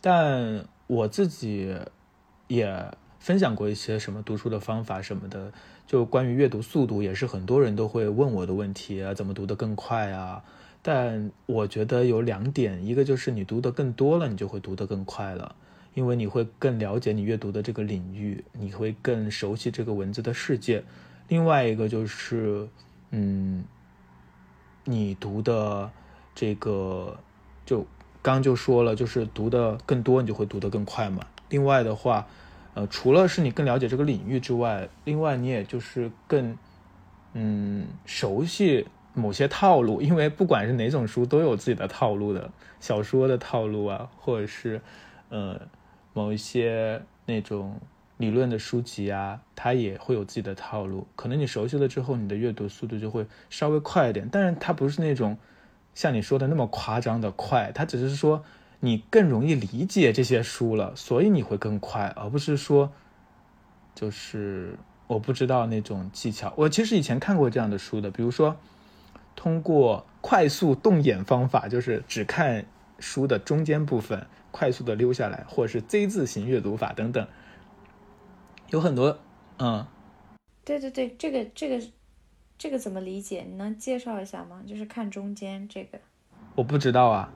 [0.00, 1.76] 但我自己
[2.48, 2.90] 也。
[3.20, 5.52] 分享过一些什么读书的方法什么的，
[5.86, 10.42] 就关于阅读速度也是很多人都会问我的问题啊，怎么读得更快啊？
[10.80, 15.54] 但我觉得有两点，一个就是你读得更多了，你就会读得更快了，
[15.94, 20.82] 因为你会更了解你阅读的这个领域，你会更熟悉这个文字的世界。
[21.28, 22.68] 另外一个就是，
[23.10, 23.64] 嗯，
[24.84, 25.90] 你读的
[26.34, 27.18] 这个
[27.64, 27.86] 就
[28.22, 31.26] 刚就说了，就是读的更多，你就会读得更快嘛。
[31.48, 32.26] 另外的话。
[32.72, 36.56] 呃，除了是你更了解这个领域之外，另外你也就是更，
[37.32, 44.80] 嗯，熟悉某些套路，因为不管是哪种书都有自己的套路的，小说的套路啊，或者是，
[45.30, 45.60] 呃，
[46.12, 47.80] 某一些那种
[48.16, 51.06] 理论的书籍啊，它也会有自己的套路。
[51.16, 55.36] 可能你熟悉了之后，你的阅读速度就会稍微快一点，但是它不是那种
[55.94, 58.44] 像你说的那么夸张的快，它只是说。
[58.82, 62.90] 你更容易理解这些书了，所以你会更快，而不是说，
[63.94, 66.50] 就是我不知道那种技巧。
[66.56, 68.56] 我其实以前看过这样的书的，比如说
[69.36, 72.64] 通过快速动眼方法，就是只看
[72.98, 77.26] 书的中间部分，快速的溜下来，或者是 Z 字形阅读法等等，
[78.70, 79.18] 有很多。
[79.58, 79.86] 嗯，
[80.64, 81.86] 对对对，这个这个
[82.56, 83.44] 这个怎么理解？
[83.48, 84.62] 你能介绍一下吗？
[84.66, 85.98] 就是看中间这个，
[86.54, 87.32] 我不知道啊。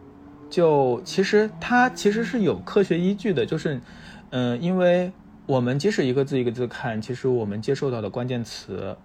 [0.51, 3.81] 就其实它其实是有科学依据的，就是，
[4.31, 5.11] 嗯，因为
[5.47, 8.97] 我们即使一个字一个字看，其实我们接受到的关键词，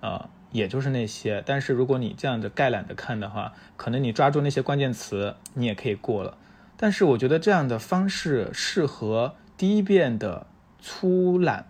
[0.00, 1.42] 啊，也就是那些。
[1.46, 6.36] 但是如果你这样的概览的看的话，可能你抓住那些关键词，你也可以过了。
[6.80, 10.46] 但是我觉得这样的方式适合第一遍的
[10.78, 11.66] 粗览，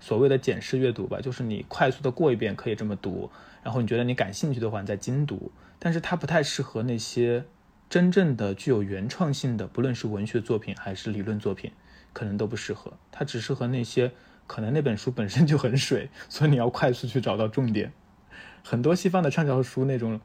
[0.00, 3.30] 所谓的简式阅读吧，就是你快速的过一遍可以这么读，
[3.62, 5.52] 然后你觉得你感兴趣的话，你再精读。
[5.78, 7.44] 但是它不太适合那些。
[7.88, 11.72] 真正的具有原创性的，不论是文学作品还是理论作品，
[12.14, 12.94] 可能都不适合。
[13.10, 14.12] 它只适合那些
[14.46, 17.92] 可能那本书本身就很水，所以你要快速去找到重点。
[18.64, 20.22] 很多西方的畅销书那种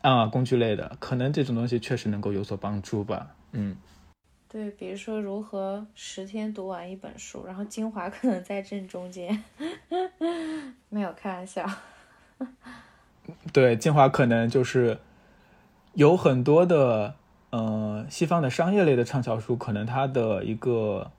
[0.00, 3.34] 啊工具类的，可能这种东西确实能够有所帮助吧。
[3.52, 3.76] 嗯，
[4.48, 9.42] 对，比如说如何十天读完一本书，然后精华可能在正中间。
[10.90, 11.66] 没有开玩笑。
[13.52, 14.98] 对，精华可能就是。
[15.94, 17.16] 有很多的，
[17.50, 21.10] 呃，西方的商业类的畅销书，可能它的一个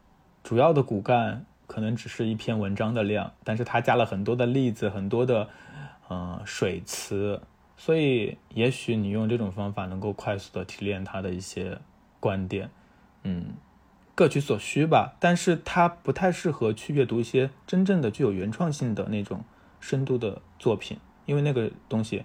[0.44, 5.48] 主要的骨干可能只是一篇文章的量，但是它加了很多的例子，很多的，
[6.08, 7.40] 呃，水词，
[7.78, 11.78] 所以也许你用这种方法能够快速的提炼它的一些
[12.24, 12.70] 观点，
[13.24, 13.56] 嗯，
[14.16, 15.16] 各取所需吧。
[15.20, 19.44] 但是它不太适合去阅读一些真正的具有原创性的那种
[19.82, 22.24] 深度的作品，因为那个东西。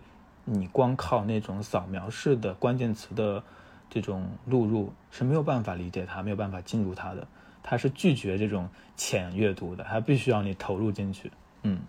[0.51, 3.45] 你光靠那种扫描式的关键词的
[3.91, 7.29] 这种录入是没有办法理解它，没有办法进入它的，
[7.63, 11.31] 它是拒绝这种浅阅读的，它必须要你投入进去。
[11.65, 11.81] 嗯，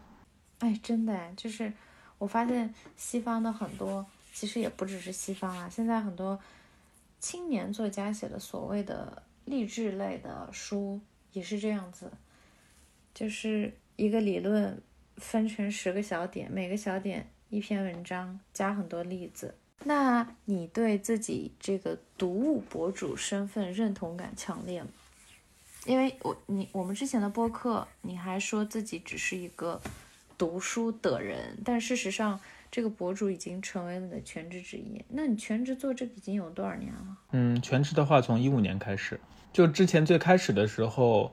[0.59, 1.71] 哎，真的，就是
[2.17, 6.37] 我发现西方的很多，其实也不只是西方啊，现在很多
[7.19, 10.99] 青年作家写的所谓的励志类的书
[11.33, 12.11] 也是这样子，
[13.13, 14.81] 就是一个理论
[15.17, 17.29] 分成十个小点，每个小点。
[17.49, 24.89] 一篇文章加很多例子，那你对自己这个读物博主身份认同感强烈吗？
[25.87, 29.81] 因为我你我们之前的播客，你还说自己只是一个
[30.37, 32.39] 读书的人，但事实上
[32.71, 35.03] 这个博主已经成为了你的全职职业。
[35.09, 37.17] 那你全职做这已经有多少年了？
[37.31, 39.19] 嗯，全职的话从一五年开始，
[39.51, 41.31] 就之前最开始的时候，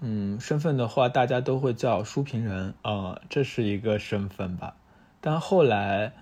[0.00, 4.74] 嗯，身份的话大家都会叫书评人啊，这是一个身份吧。
[5.20, 6.14] 但后来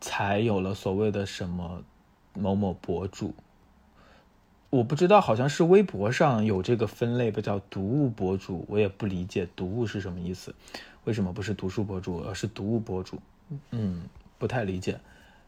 [0.00, 1.82] 才有了所谓的什么
[2.34, 3.34] 某某博主，
[4.68, 8.66] 我不知道，好像是微博上有这个分类吧，叫读物博主。
[8.68, 10.54] 我也不理解读物是什么意思，
[11.04, 13.18] 为什么不是读书博主，而是读物博主？
[13.70, 15.00] 嗯，不太理解。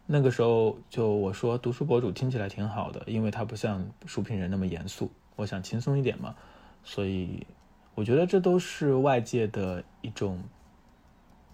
[0.07, 6.34] 那个时候就我说读书博主听起来挺好的，因为他不像书评人那么严肃，我想轻松一点嘛。
[6.82, 7.46] 所以
[7.94, 10.42] 我觉得这都是外界的一种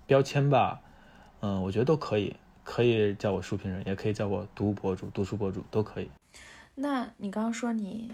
[0.06, 0.80] 标签吧。
[1.40, 2.34] 嗯，我觉得都可以，
[2.64, 6.08] 可以叫我书评人，也可以叫我读博主、读书博主，都可以。
[6.76, 8.10] 那你刚刚说你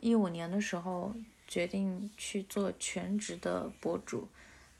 [0.00, 1.14] 一五年的时候
[1.46, 4.28] 决定去做全职的博主。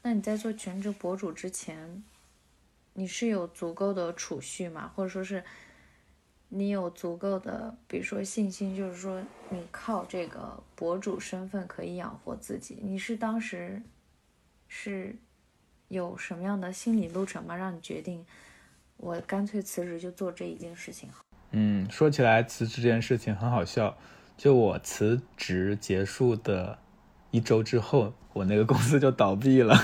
[0.03, 2.03] 那你在做全职博主之前，
[2.95, 4.93] 你是有足够的储蓄吗？
[4.95, 5.43] 或者说是
[6.49, 12.79] 你有足够的，比如说信心，就是说你靠这个博主身份可以养活自己？
[12.83, 13.81] 你是当时
[14.69, 15.17] 是
[15.89, 17.57] 有什么样的心理路程吗？
[17.57, 18.25] 让你决定
[18.97, 21.09] 我干脆辞职就做这一件事情？
[21.53, 23.97] 嗯，说起来辞职这件事情很好笑，
[24.37, 26.79] 就我辞职结束的
[27.31, 28.15] 一周之后。
[28.35, 29.77] 我那个公司就倒闭了，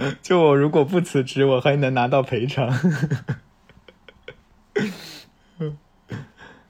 [0.22, 2.68] 就我如果不辞职，我还能拿到赔偿。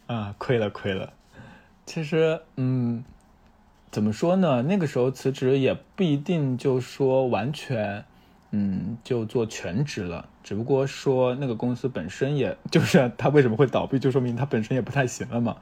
[0.06, 1.12] 啊，亏了亏了。
[1.86, 3.04] 其实，嗯，
[3.90, 4.62] 怎么说呢？
[4.62, 8.04] 那个时候辞职也不一定就说完全，
[8.50, 10.28] 嗯，就做全职了。
[10.42, 15.56] 只不过说那个公司本身也就是它为什么会倒闭，就说明它本身也不太行了嘛。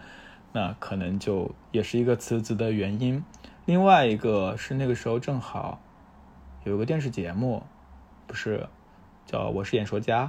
[0.53, 3.23] 那可能就也是一个辞职的原因。
[3.67, 5.83] 另外一个是那个时候正好
[6.69, 7.63] 有个电视节目，
[8.27, 8.69] 不是
[9.27, 10.27] 叫《我是演说家》，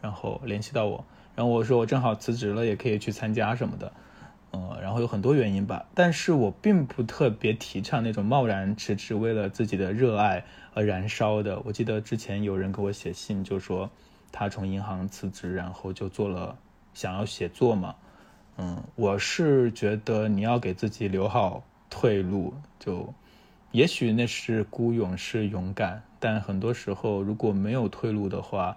[0.00, 3.92] 然后联系到我，然后我说我正好辞职了，也可以去参加什么的，
[4.52, 11.60] 嗯，然后有很多原因吧，但是我并不特别提倡那种贸然辞职为了自己的热爱而燃烧的。
[11.64, 13.90] 我记得之前有人给我写信，就说
[14.30, 16.56] 他从银行辞职，然后就做了
[16.94, 17.94] 想要写作嘛，
[18.56, 21.64] 嗯，我是觉得你要给自己留好。
[21.90, 23.14] 退路就，
[23.70, 28.76] 也许那是孤勇是勇敢，但很多时候如果没有退路的话，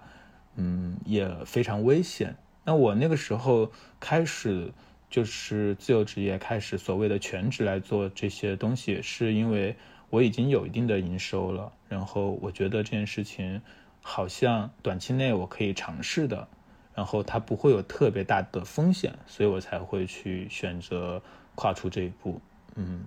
[0.56, 2.36] 嗯，也非常危险。
[2.64, 4.72] 那我那个时候开始
[5.08, 9.74] 就是自由职业，开始所谓的全职来做这些东西，是因为
[10.10, 13.62] 我已经有一定的营收了，然后我觉得这件事情
[14.02, 16.46] 好像短期内我可以尝试的，
[16.94, 21.22] 然后它不会有特别大的风险，所以我才会去选择
[21.54, 22.40] 跨出这一步。
[22.74, 23.04] 嗯，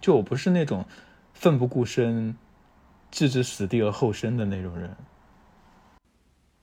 [0.00, 0.86] 就我不是那种
[1.34, 2.36] 奋不顾身、
[3.10, 4.96] 置之死地而后生的那种人。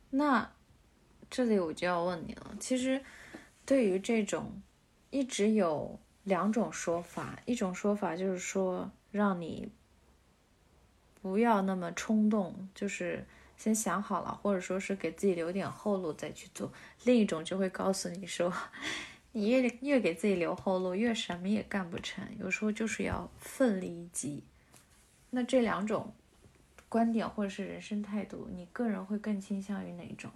[0.09, 0.49] 那
[1.29, 3.03] 这里我就要问你了，其实
[3.65, 4.61] 对于这种
[5.09, 9.69] 一直有两种说法，一种说法就是说让你
[11.21, 13.25] 不要那么冲动，就是
[13.57, 16.69] 先想好了，或者说是给自己留点后路再去做；
[17.03, 18.53] 另一种就会告诉你说。
[19.37, 22.25] 你越越给自己留后路，越什么也干不成。
[22.39, 24.41] 有时候就是要奋力一击。
[25.29, 26.13] 那这两种
[26.87, 30.31] 观点或者是人生态度，你个人会更倾向于哪一种？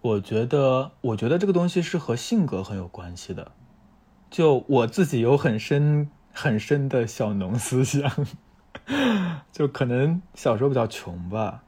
[0.00, 3.50] 我觉得，我觉得这个东西是和性格很有关系的。
[4.30, 8.08] 就我自己有很深很深的小农思想，
[9.50, 11.64] 就可能小时候比较穷吧。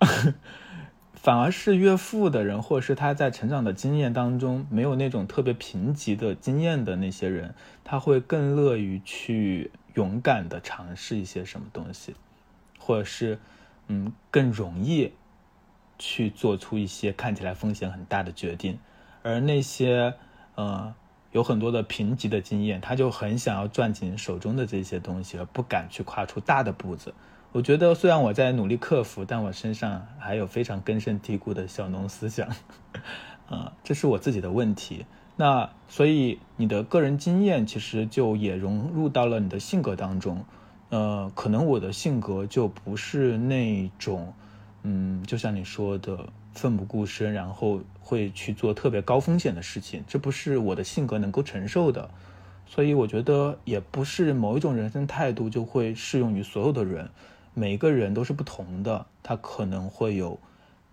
[1.22, 7.54] 反而是越富的人，或者是他在成长的经验当中没有那种特别贫瘠的经验的那些人，
[7.84, 12.16] 他会更乐于去勇敢的尝试一些什么东西，
[12.76, 13.38] 或者是，
[13.86, 15.12] 嗯，更容易
[15.96, 18.80] 去做出一些看起来风险很大的决定。
[19.22, 20.14] 而那些，
[20.56, 20.92] 呃，
[21.30, 27.14] 有很多的贫瘠的经验，他就很想要攥紧手中的这些东西，而不敢去跨出大的步子。
[27.52, 32.48] 我觉得虽然我在努力克服，但我身上还有非常根深蒂固的小农思想，
[33.46, 35.04] 啊，这是我自己的问题。
[35.36, 40.42] 那所以你的个人经验其实就也融入到了你的性格当中。
[40.88, 44.32] 呃，可能我的性格就不是那种，
[44.82, 52.08] 嗯，就像你说的奋不顾身，然后会去做特别高风险的事情，这不是我的性格能够承受的。
[52.66, 57.10] 所以我觉得也不是某一种人生态度就会适用于所有的人。
[57.54, 60.38] 每个人都是不同的，他可能会有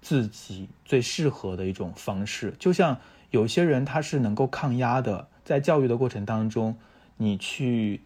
[0.01, 2.53] 自己最适合的一种方式。
[2.60, 2.97] 就像
[3.32, 6.78] 有些人他是能够抗压的，在教育的过程当中，
[7.18, 8.01] 你去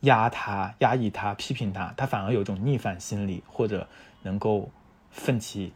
[0.00, 3.88] 压他、压抑他、批评他，他反而有一种逆反心理，或者
[4.22, 4.70] 能够
[5.10, 5.72] 奋起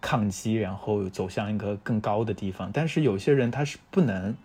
[0.00, 2.70] 抗击，然后走向一个更高的地方。
[2.72, 4.36] 但是有些人他是不能，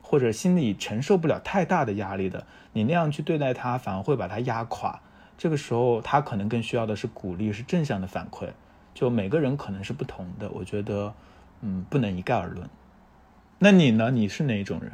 [0.00, 5.00] 或者心里承受不了太大的压力的，你那样去对待他，反而会把他压垮。
[5.40, 8.50] 这个时候，他可能更需要的是鼓励，是正向的反馈。
[8.92, 11.14] 就每个人可能是不同的，我觉得，
[11.62, 12.68] 嗯，不能一概而论。
[13.58, 14.10] 那你呢？
[14.10, 14.92] 你是哪一种人？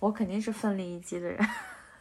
[0.00, 1.38] 我肯定是奋力一击的人，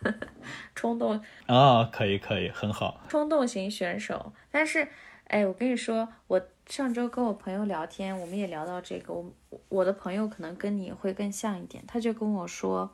[0.74, 3.02] 冲动啊，可以可以，很好。
[3.10, 4.88] 冲动型选手，但是，
[5.26, 9.30] 哎，我跟你说，我上周跟我朋友聊天，我们也聊到这个，我
[9.68, 12.90] 我的朋友可能跟你会更像一点，他就跟我说。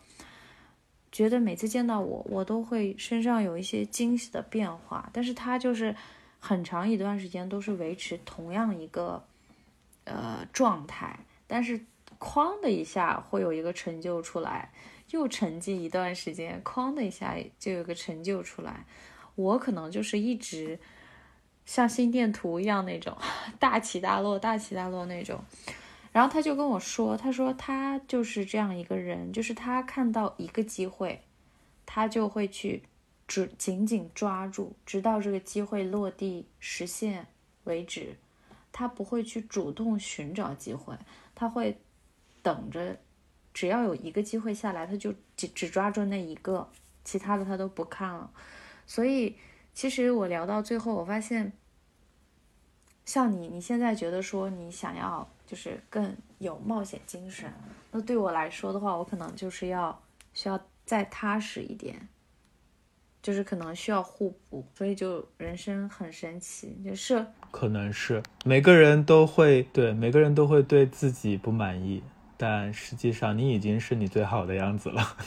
[1.11, 5.95] 觉得每次见到我，我都会身上有一些惊喜的变化，但是他就是
[6.39, 9.23] 很长一段时间都是维持同样一个
[10.03, 11.79] 呃状态，但是
[12.19, 14.71] 哐的一下会有一个成就出来，
[15.09, 18.85] 又沉寂一段时间，哐的一下就有个成就出来。
[19.35, 20.77] 我可能就是一直
[21.65, 23.17] 像心电图一样那种
[23.57, 25.43] 大起大落、大起大落那种。
[26.19, 31.23] 然后他就跟我说，他说他就是这样一个人，就是他看到一个机会，
[31.85, 32.83] 他就会去
[33.25, 37.25] 只紧紧抓住，直到这个机会落地实现
[37.63, 38.17] 为止。
[38.73, 40.93] 他不会去主动寻找机会，
[41.33, 41.79] 他会
[42.41, 42.99] 等着，
[43.53, 46.69] 只要有一个机会下来，他就只只抓住那一个，
[47.05, 48.29] 其他的他都不看了。
[48.85, 49.37] 所以，
[49.73, 51.53] 其实我聊到最后，我发现，
[53.05, 57.51] 像你，你现在觉得说你想要就是更有冒险精神，
[57.89, 59.99] 那对我来说的话，我可能就是要
[60.31, 62.07] 需要再踏实一点。
[63.21, 72.01] 就是可能需要互补，所以就人生很神奇，就是可能是每个人都会对每个人都会对自己不满意，
[72.37, 75.17] 但实际上你已经是你最好的样子了，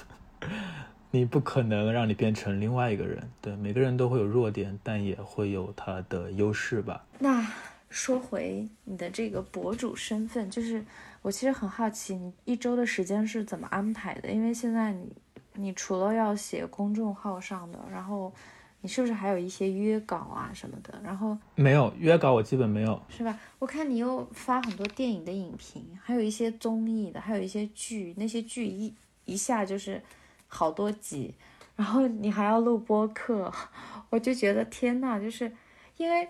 [1.12, 3.28] 你不可能让你变成另外一个人。
[3.42, 7.04] 对，每个人都会有弱点，但也会有他的优势吧。
[7.18, 7.46] 那
[7.92, 10.84] 说回你的这个博主身份，就是
[11.20, 14.28] 我其实很好奇，你一周的时间是怎么安排的？
[14.28, 15.12] 因为现在你。
[15.54, 18.32] 你除了要写公众号上的，然后
[18.80, 20.98] 你是不是还有一些约稿啊什么的？
[21.04, 23.38] 然后没有约稿，我基本没有，是吧？
[23.58, 28.94] 我看你又发很多电影的影评，还有一些综艺的，还有一些剧，那些剧一
[29.26, 30.00] 一下就是
[30.48, 31.34] 好多集，
[31.76, 33.52] 然后你还要录播客，
[34.08, 35.52] 我就觉得天呐，就是
[35.98, 36.26] 因为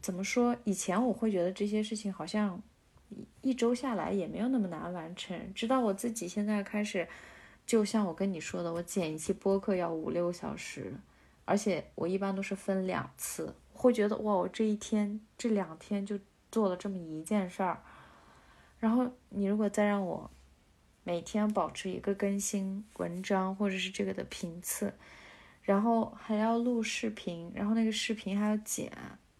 [0.00, 2.62] 怎么说，以前我会觉得这些事情好像
[3.42, 7.08] 一周下来也没有那么难完成，直到我自己现在开始。
[7.66, 10.94] 就像我跟你说的，我剪一期播客要五六小时，
[11.44, 16.18] 而且我一般都是分两次，会觉得哇，我这一天这两天就
[16.50, 17.82] 做了这么一件事儿。
[18.78, 20.30] 然后你如果再让我
[21.04, 24.94] 每天保持一个更新文章或者是这个的频次，
[25.60, 28.90] 然后还要录视频，然后那个视频还要剪，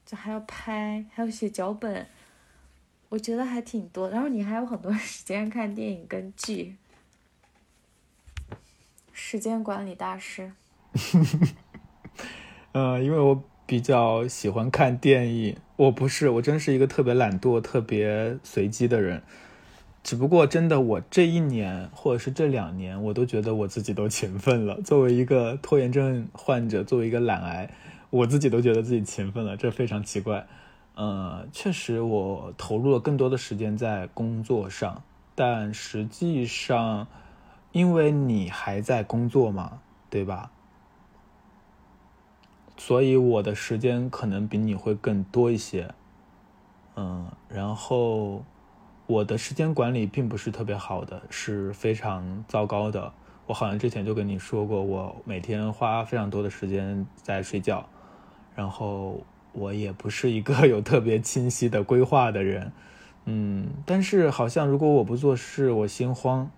[0.08, 2.06] 就还要拍，还要写脚本，
[3.10, 4.08] 我觉得还挺多。
[4.08, 6.76] 然后你还有很多 时间看电影跟剧。
[9.12, 10.50] 时间管理大师，
[12.72, 19.22] 呃，因为我比较喜欢看电影，我不是，我真是一个特别懒惰、特别随机的人。
[20.04, 24.80] 只不过，真的，我这一年或者是这两年，我都觉得我自己都 勤奋了。
[24.80, 27.70] 作为一个拖延症患者，作为一个懒癌，
[28.10, 30.46] 我自己都觉得自己勤奋了，这非常奇怪。
[30.94, 35.02] 呃，确实，我投入了更多的时间在工作上，
[35.34, 37.06] 但实际上。
[37.70, 40.50] 因为你还在工作嘛，对吧？
[42.78, 45.94] 所以我的时间可能比你会更多一些，
[46.96, 48.42] 嗯，然后
[49.06, 53.12] 我的时间管理并不是特别好的，是非常糟糕的。
[53.46, 57.86] 我好像之前就跟你说过，我每天花非常多的时间在睡觉，
[58.58, 59.20] 然后
[59.52, 62.72] 我也不是一个 有特别清晰的规划的人，
[63.26, 66.50] 嗯，但是好像如果我不做事，我心慌。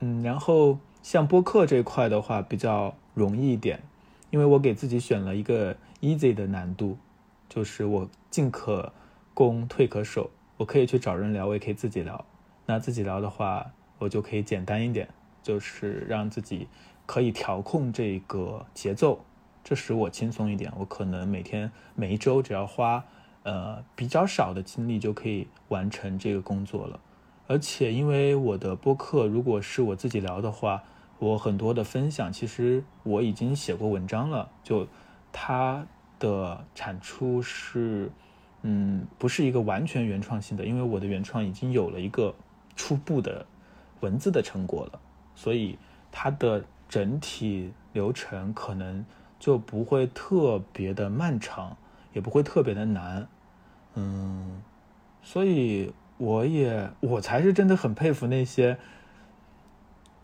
[0.00, 3.82] 嗯，然后像播客这块的话比较容易一点，
[4.30, 6.96] 因为我给自己选了一个 easy 的难度，
[7.50, 8.90] 就是我进可
[9.34, 12.24] 攻退可守，我可以去找人聊，我也可以自己聊。
[12.64, 15.06] 那自己聊的话，我就可以简单一点，
[15.42, 16.68] 就是让自己
[17.04, 19.22] 可以调控这个节奏，
[19.64, 20.72] 这使我轻松一点。
[20.76, 23.02] 我可能每天每一周只要花
[23.42, 27.00] 呃比较少的精力就可以完成这个工作了。
[27.46, 30.82] 而且，因为我的播客如果是我自己聊的话，
[31.18, 34.86] 我很多的分享其实我已经写过文章了，就
[35.30, 35.86] 它
[36.18, 38.10] 的产出是，
[38.62, 42.34] 嗯，不是一个完全原创性的，因为我的原创已经有了一个
[42.76, 43.44] 初步的
[44.00, 44.98] 文字的成果了，
[45.34, 45.78] 所以
[46.10, 49.04] 它的整体流程可能
[49.44, 51.76] 就不会特别的漫长，
[52.14, 53.28] 也不会特别的难，
[53.94, 54.62] 嗯，
[55.22, 55.92] 所以。
[56.16, 58.78] 我也，我才是真的很佩服那些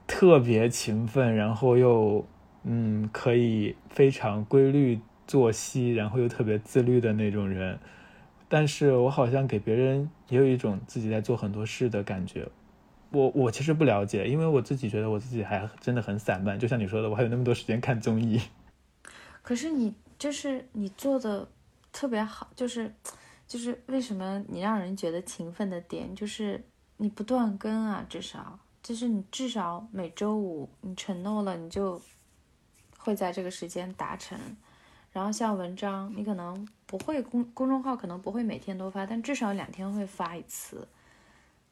[0.07, 2.25] 特别勤奋，然后又
[2.63, 7.81] 嗯可以非常规律作息，然后又特别自律的那种人。
[8.49, 12.49] 但是我好像给别人也有一种自己在做很多事的感觉。
[13.11, 16.57] 我我其实不了解，因为我自己觉得我自己还真的很散漫。
[16.57, 18.41] 就像你说的，我还有那么多时间看综艺。
[19.43, 21.49] 可是你就是你做的
[21.93, 22.95] 特别好，就是。
[23.51, 26.65] 就是为什么你让人觉得勤奋的点，就是
[26.99, 32.01] 你不断更啊，至少就是你至少每周五你承诺了，你就
[32.97, 34.39] 会在这个时间达成。
[35.11, 40.87] 然后像文章，你可能不会公公众号可能不会每天都发，但至少两天会发一次。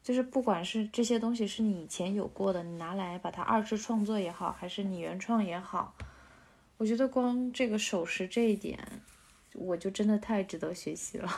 [0.02, 5.94] 就是不管是这些东西是你以前有过的，你拿来把它二次创作也好，还是你原创也好，
[6.78, 8.78] 我觉得光这个守时这一点，
[9.54, 11.28] 我就真的太值得学习了。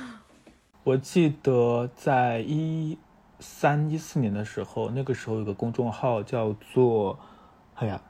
[0.84, 2.98] 我记得在一
[3.40, 7.18] 三一四年的时候，那个时候有个公众号叫做，
[7.76, 8.00] 哎呀，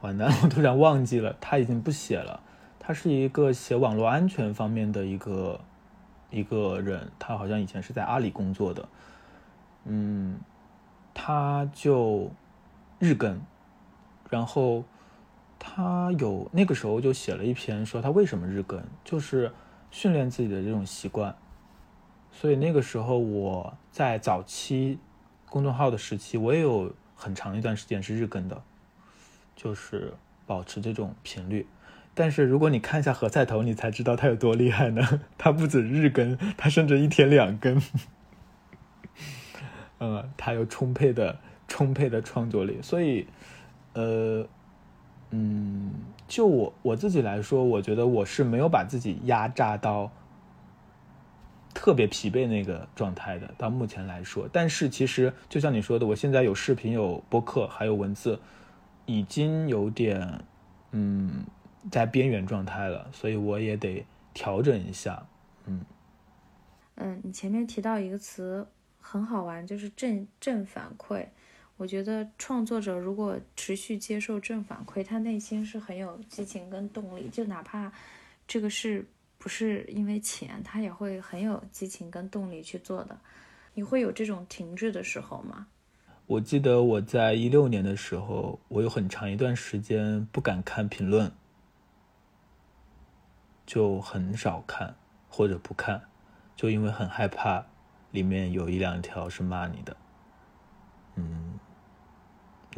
[0.00, 2.40] 完蛋， 我突然忘记了，他已经不写了。
[2.78, 5.60] 他是一个写网络安全方面的一个
[6.30, 8.88] 一个人，他好像以前是在阿里工作的，
[9.86, 10.38] 嗯，
[11.12, 12.30] 他就
[13.00, 13.40] 日更，
[14.30, 14.84] 然后
[15.68, 19.50] 他有那个时候就写了一篇说他为什么日更，就是
[19.90, 21.36] 训练自己的这种习惯，
[22.30, 24.98] 所以那个时候我在早期
[25.50, 28.62] 公众号的时期，我也有很长一段时间是日更的，
[29.56, 30.14] 就是
[30.46, 31.66] 保持这种频率。
[32.14, 35.20] 但是如果你看一下何菜头，你才知道他有多厉害呢。
[35.36, 37.82] 他不止日更，他甚至一天两更。
[39.98, 42.80] 嗯， 他有充沛的、充沛的创作力。
[42.80, 43.26] 所以，
[43.92, 44.46] 呃，
[45.36, 45.92] 嗯，
[46.26, 50.10] 就我我自己来说，我觉得我是没有把自己压榨到
[51.74, 53.52] 特别疲惫那个状态的。
[53.58, 58.40] 到目前来说，但是其实就像你说的，我现在有视频、有播客，还有文字，
[59.04, 60.40] 已经有点，
[60.92, 61.44] 嗯。
[61.88, 65.24] 在边缘状态了，所以我也得调整一下。
[65.66, 65.84] 嗯
[66.96, 68.66] 嗯，你前面提到一个词
[69.00, 71.24] 很好玩，就是正正反馈。
[71.76, 77.92] 我觉得创作者如果持续接受正反馈，他内心是很有激情跟动力，就哪怕
[78.46, 79.06] 这个事
[79.38, 83.18] 不是因为钱，他也会很有激情跟动力去做的。
[83.74, 85.66] 你会有这种停滞的时候吗？
[86.26, 91.30] 我记得我在一六年的时候，我有很长一段时间不敢看评论。
[93.66, 94.94] 就很少看
[95.28, 96.00] 或者不看，
[96.54, 97.66] 就因为很害怕
[98.12, 99.96] 里面有一两条是骂你的。
[101.16, 101.58] 嗯，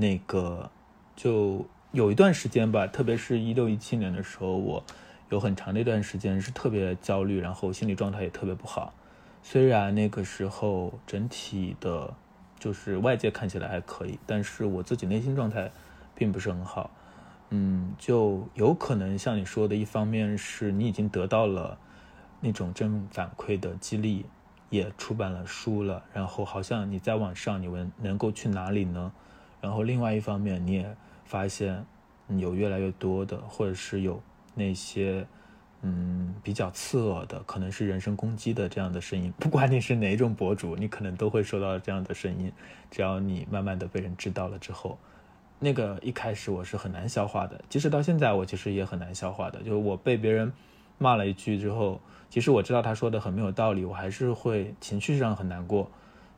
[0.00, 0.70] 那个
[1.16, 4.84] 就有一段时间吧，特别是一六一七年的时候，我
[5.28, 8.94] 有很长的一段时间是特别焦虑，然后心理状态也特别不好。
[9.42, 12.14] 虽然那个时候整体的，
[12.60, 15.70] 就是外界看起来还可以，但是我自己内心状态
[16.14, 16.90] 并不是很好。
[17.50, 21.76] 嗯，就有可能像你说的，一方面是你已经得到了
[22.40, 24.26] 那种正反馈的激励，
[24.70, 29.10] 也出版了书了，然后好像你在网上，你们能够去哪里呢？
[29.60, 31.84] 然后另外一方面，你也发现
[32.28, 34.22] 有越来越多的，或者是有
[34.54, 35.26] 那些
[35.82, 39.32] 嗯比较刺耳的，可能是人身攻击的这样的声音。
[39.38, 42.52] 不管你是哪一种博主，你可能都会收到这样的声音。
[42.90, 44.98] 只要你慢慢的被人知道了之后。
[45.60, 49.58] 那个一开始我是很难消化的，即使到现在我其实也很难消化的。
[49.58, 50.52] 就是我被别人
[50.98, 52.00] 骂了一句之后，
[52.30, 55.90] 其实我知道他说的很没有道理，我还是会情绪上很难过。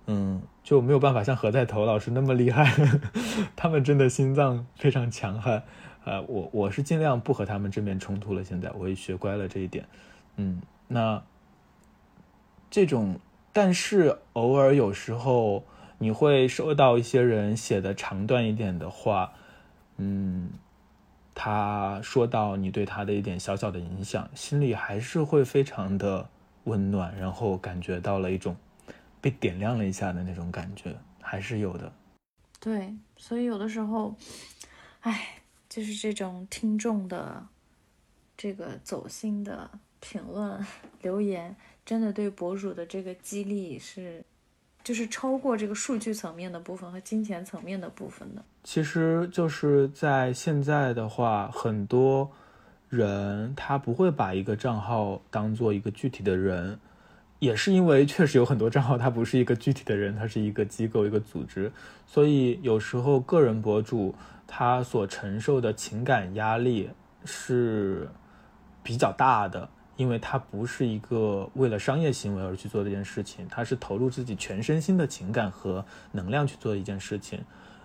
[0.07, 2.75] 嗯，就没有办法像何在头老师那么厉害，
[3.57, 5.63] 他们真的心脏非常强悍。
[6.05, 8.43] 呃，我我是尽量不和他们正面冲突了。
[8.43, 9.87] 现在我也学乖了这一点。
[10.37, 11.23] 嗯，那
[12.71, 13.21] 这种，
[13.53, 15.65] 但是偶尔有时候。
[16.03, 19.35] 你会收到一些人写的长段一点的话，
[19.99, 20.49] 嗯，
[21.35, 26.31] 他说到你对他的一点小小的影响，心里还是会非常的
[26.65, 28.57] 温暖，然后感觉到了一种
[29.21, 31.93] 被点亮了一下的那种感觉，还是有的。
[32.59, 34.15] 对，所以有的时候，
[35.01, 37.47] 哎，就是这种听众的
[38.37, 40.67] 这个走心的评论
[41.03, 44.25] 留言，真的对博主的这个激励是。
[44.83, 48.43] 就是超过这个数据层面的部分和金钱层面的部分的。
[48.65, 52.33] 其实就是在现在的话，很多
[52.89, 56.81] 人他不会把一个账号当做一个具体的人，
[57.41, 61.73] 也是因为确实有很多账号它不是一个具体的人，它是一个机构、一个组织，
[62.07, 64.15] 所以有时候个人博主
[64.47, 66.89] 他所承受的情感压力
[67.25, 68.09] 是
[68.85, 69.69] 比较大的。
[69.97, 77.45] 因为他不是一个为了商业行为而去做这件事情，他是投入自己全身心的情感和能量去做一件事情，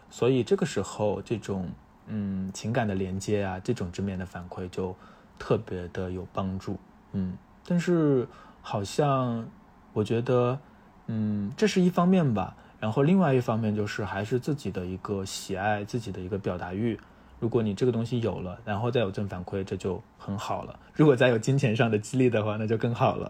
[0.10, 1.68] 所以这个时候这种
[2.08, 4.96] 嗯情感的连接啊，这种正面的反馈就
[5.38, 6.78] 特别的有帮助，
[7.12, 7.38] 嗯，
[7.68, 8.26] 但是
[8.68, 9.48] 好像
[9.94, 10.60] 我觉得
[11.06, 17.00] 嗯这是一方面吧，然后另外一方面就是还是自己的一个喜爱，自己的一个表达欲。
[17.40, 20.80] 如果你这个东西有了，然后再有正反馈，这就很好了。
[20.96, 23.30] 如果再有金钱上的激励的话，那就更好了。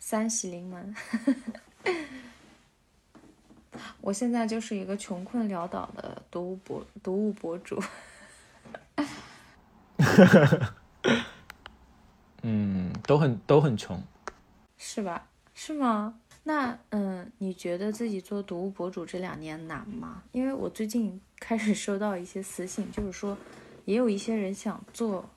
[0.00, 0.94] 三喜临门，
[4.02, 7.80] 我现在就是一个穷困潦倒的读物博读物博主。
[12.42, 14.02] 嗯，都很都很穷，
[14.78, 15.26] 是吧？
[15.54, 16.18] 是吗？
[16.44, 20.22] 那嗯，你觉得自己做读物博主这两年难吗？
[20.30, 23.36] 因为我最近开始收到一些私信，就是说
[23.84, 25.28] 也有一些人想做，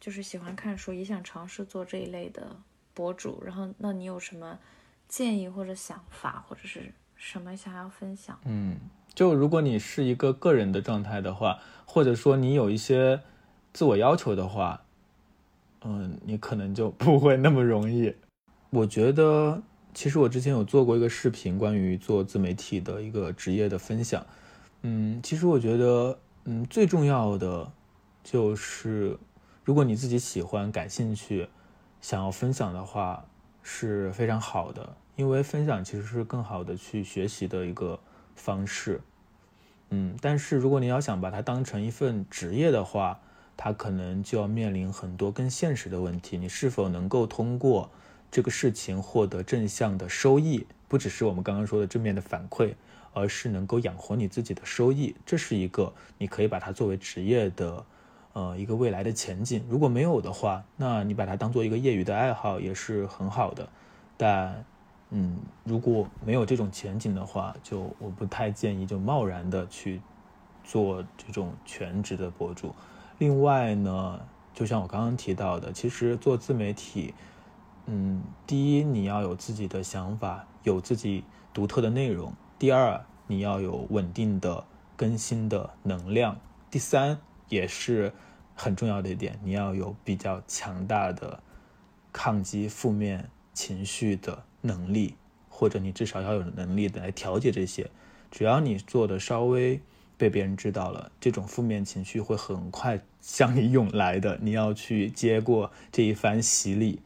[0.00, 2.56] 就是喜欢看书，也想尝试做这一类的
[2.92, 3.40] 博主。
[3.44, 4.58] 然后，那你有什么
[5.06, 8.36] 建议或者想法，或者是什么想要分享？
[8.46, 8.78] 嗯，
[9.14, 13.22] 就如果你是一个个人的状态的话，或者说你有一些
[13.72, 14.82] 自我要求的话，
[15.82, 18.14] 嗯，你可能就不会那么容易。
[18.70, 19.62] 我觉得。
[19.92, 24.24] 其实我之前有做过一个视频，关于做自媒体的一个职业的分享。
[24.82, 27.72] 嗯，其实我觉得，嗯，最重要的
[28.22, 29.18] 就是，
[29.64, 31.48] 如果你自己喜欢、感兴趣，
[32.00, 33.26] 想要分享的话，
[33.64, 34.94] 是非常好的。
[35.16, 37.98] 因为分享其实是更好的去学习的一个
[38.36, 39.00] 方式。
[39.88, 43.20] 嗯，但是如果你要想把它当成一份职业的话，
[43.56, 46.36] 它可能就要面临很多更现实的问题。
[46.36, 47.90] 你是否能够通过？
[48.32, 52.74] 这个事情获得正向的收益，不只是我们刚刚说的正面的反馈，
[53.12, 57.84] 而是能够养活你自己的收益，这是一个你可以把它作为职业的，
[58.32, 59.64] 呃，一个未来的前景。
[59.68, 63.68] 如果没有的话，那你把它当做一个业余的爱好也是很好的。
[64.16, 64.64] 但，
[65.10, 70.00] 嗯，如果没有这种前景的话，就我不太建议就贸然的去
[70.62, 72.72] 做这种全职的博主。
[73.20, 74.18] 另外呢，
[74.54, 77.12] 就像我刚刚提到的，其实做自媒体。
[77.84, 84.64] 嗯，第一，你要有自己的想法，有自己独特的内容；第二，你要有稳定的
[84.96, 86.36] 更新的能量；
[86.70, 87.18] 第三，
[87.50, 88.14] 也是
[88.54, 91.42] 很重要的一点，你要有比较强大的
[92.14, 95.16] 抗击负面情绪的能力，
[95.50, 97.90] 或者你至少要有能力来调节这些。
[98.30, 99.82] 只要你做的稍微
[100.16, 107.00] 被别人知道了，这种负面情绪会很快向你涌来的，你要去接过这一番洗礼。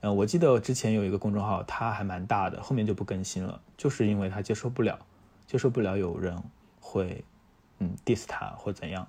[0.00, 4.98] 嗯，我记得之前有一个公众号，它还蛮大的，后面就不更新了，就是因为他接受不了，
[5.46, 6.40] 接受不了有人
[6.80, 7.24] 会，
[7.80, 9.06] 嗯，diss 他或怎样。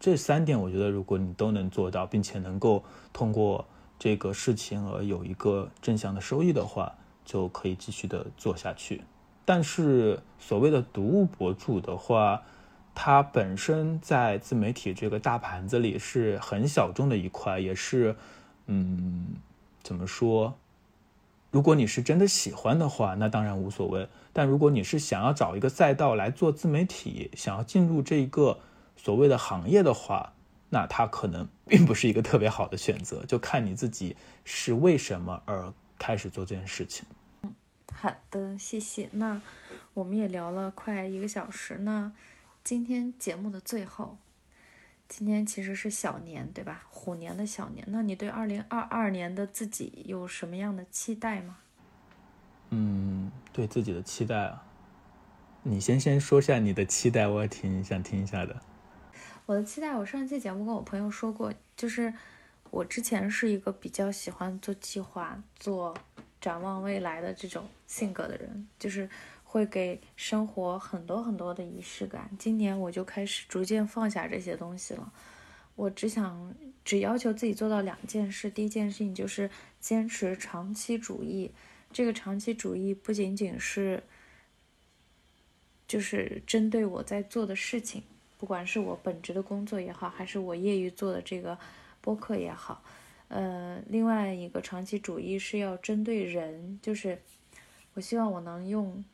[0.00, 3.66] 这三点，我觉得如果你都能做到，并且能够通过
[3.98, 9.02] 这个事情而有一个正向的收益的话，就可以继续的做下去。
[9.44, 12.42] 但是所谓的读物博主的话，
[12.96, 18.16] 它本身在自媒体这个大盘子里是很小众的一块，也是，
[18.66, 19.36] 嗯。
[19.82, 20.58] 怎么说？
[21.52, 24.08] 如果你是真的喜欢的话，那当然无所谓。
[24.32, 28.58] 但如果你是想要找一个赛道来做自媒体，想要进入这一个
[28.96, 30.32] 所谓的行业的话，
[30.70, 33.24] 那它可能并不是一个特别好的选择。
[33.26, 37.06] 就看你自己是为什么而开始做这件事情。
[37.42, 37.54] 嗯，
[37.92, 39.08] 好的，谢谢。
[39.12, 39.40] 那
[39.94, 41.78] 我们也聊了快一个小时。
[41.82, 42.10] 那
[42.66, 44.18] 今天节目的最后。
[45.08, 46.84] 今天其实是小年，对吧？
[46.90, 51.58] 虎年的小年，那你对二零二二年的自己有什么样的期待吗？
[52.70, 54.64] 嗯，对自己的期待啊，
[55.62, 58.60] 你先先说下你的期待，我也挺想听一下的。
[59.46, 62.12] 我的期待，我上期节目跟我朋友说过，就是
[62.72, 65.96] 我之前是一个比较喜欢做计划、做
[66.40, 69.08] 展望未来的这种性格的人，就是。
[69.48, 72.28] 会给生活很多很多的仪式感。
[72.36, 75.12] 今年我就开始逐渐放下这些东西了。
[75.76, 78.50] 我只想只要求自己做到两件事。
[78.50, 79.48] 第一件事情就是
[79.80, 81.52] 坚持长期主义。
[81.92, 84.02] 这个长期主义不仅仅是
[85.86, 88.02] 就是针对我在做的事情，
[88.36, 91.56] 不管是我本职的工作也好，还是我业余做的这个
[92.00, 92.82] 播客也好。
[93.28, 97.22] 呃，另外一个长期主义是要针对人，就是
[97.94, 99.04] 我希望我能用。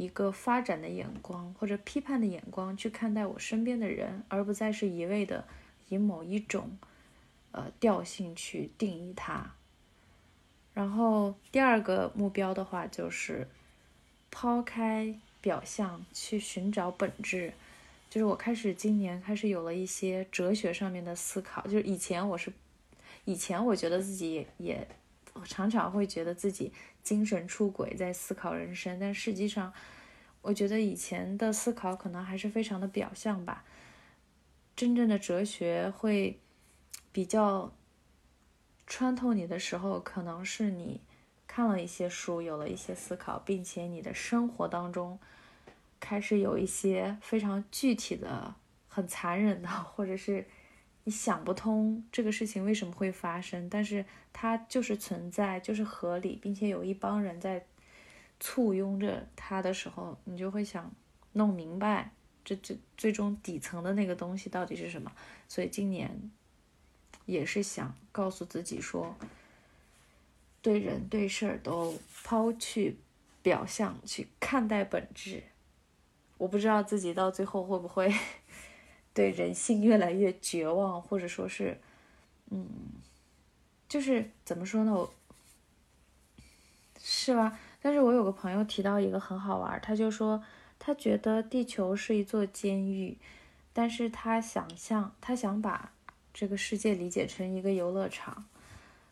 [0.00, 5.46] 一个发展的眼光或者批判的眼光去看待我身边的人，而不再是一味的
[5.90, 6.78] 以某一种
[7.52, 9.52] 呃调性去定义它。
[10.72, 13.46] 然后第二个目标的话，就是
[14.30, 17.52] 抛开表象去寻找本质。
[18.08, 21.62] 就是我开始今年开始有了一些哲学上面的思考。
[21.64, 22.50] 就是以前我是
[23.26, 24.88] 以前我觉得自己也
[25.34, 26.72] 我常常会觉得自己。
[27.02, 29.72] 精神出轨，在思考人生，但实际上，
[30.42, 33.64] 我觉得以前的思考可能还是非常的表象吧。
[34.76, 36.38] 真正的哲学会
[37.12, 37.72] 比较
[38.86, 41.00] 穿透你的时候，可能是你
[41.46, 45.18] 看了一些书，有了一些思考，并且你的生活当中
[45.98, 48.54] 开始有一些非常具体的、
[48.88, 50.46] 很残忍的，或者是。
[51.04, 57.64] 你想不通这个事情为什么会发生，但是它就是存在，就是合理，并且有一帮人在
[58.38, 60.92] 簇拥着它的时候，你就会想
[61.32, 62.10] 弄明白
[62.44, 65.10] 这这最终底层的那个东西到底是什么。
[65.48, 66.30] 所以今年
[67.24, 69.16] 也是想告诉自己说，
[70.60, 72.98] 对人对事儿都抛去
[73.42, 75.42] 表象去看待本质。
[76.36, 78.14] 我不知道自己到最后会不会
[79.12, 81.78] 对人性越来越绝望，或者说是，
[82.50, 82.66] 嗯，
[83.88, 84.92] 就是怎么说呢？
[84.92, 85.12] 我
[87.02, 87.58] 是吧？
[87.82, 90.42] 但是我有个朋友提到一个很好玩，他就说
[90.78, 93.16] 他觉得地球是一座监狱，
[93.72, 95.92] 但是他想象他想把
[96.32, 98.44] 这个世界理解成一个游乐场。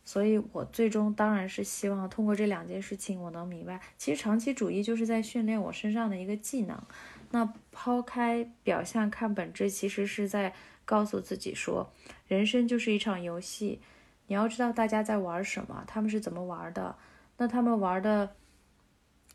[0.04, 6.82] 所以，我最终当然是希望通过这两件事情，我能明白，其实长期主义就是在训练我身上的一个技能。
[7.30, 10.54] 那抛开表象看本质，其实是在
[10.84, 11.92] 告诉自己说，
[12.26, 13.80] 人生就是一场游戏。
[14.26, 16.96] 你要知道大家在玩什么，他们是怎么玩的。
[17.36, 18.34] 那他们玩的，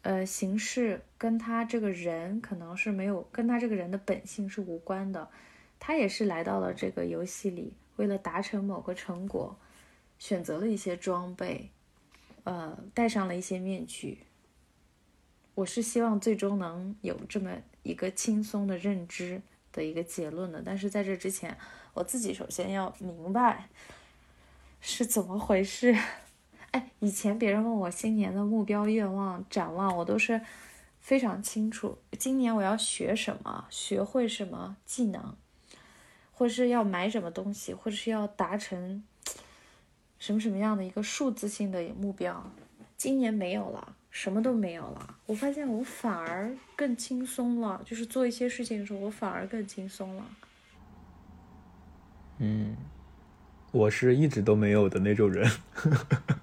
[0.01, 5.29] 呃，形式跟他这个人可能是没有，跟他这个人的本性是无关的。
[5.79, 9.57] 他也是来到了这个游戏里，为了达成某个成果。
[10.19, 11.69] 选择了一些装备，
[12.45, 14.19] 呃，戴上了一些面具。
[15.55, 17.51] 我是希望最终能有这么
[17.83, 19.41] 一个轻松的认知
[19.71, 20.61] 的一个结论的。
[20.65, 21.57] 但是在这之前，
[21.93, 23.69] 我自己首先要明白
[24.81, 25.97] 是怎么回事。
[26.71, 30.41] 哎，以前别人问我新年的目标、愿望、展望，我都是
[30.99, 31.97] 非常清楚。
[32.17, 35.35] 今年我要学什么，学会什么技能，
[36.31, 39.03] 或是要买什么东西，或者是要达成。
[40.19, 42.49] 什么什么样的一个数字性的目标？
[42.95, 45.15] 今年没有了，什么都没有了。
[45.25, 50.23] 我发现我反而更轻松了，就是做一些事情的时候，我反而更轻松了。
[52.37, 52.77] 嗯，
[53.71, 55.49] 我是一直都没有的那种人，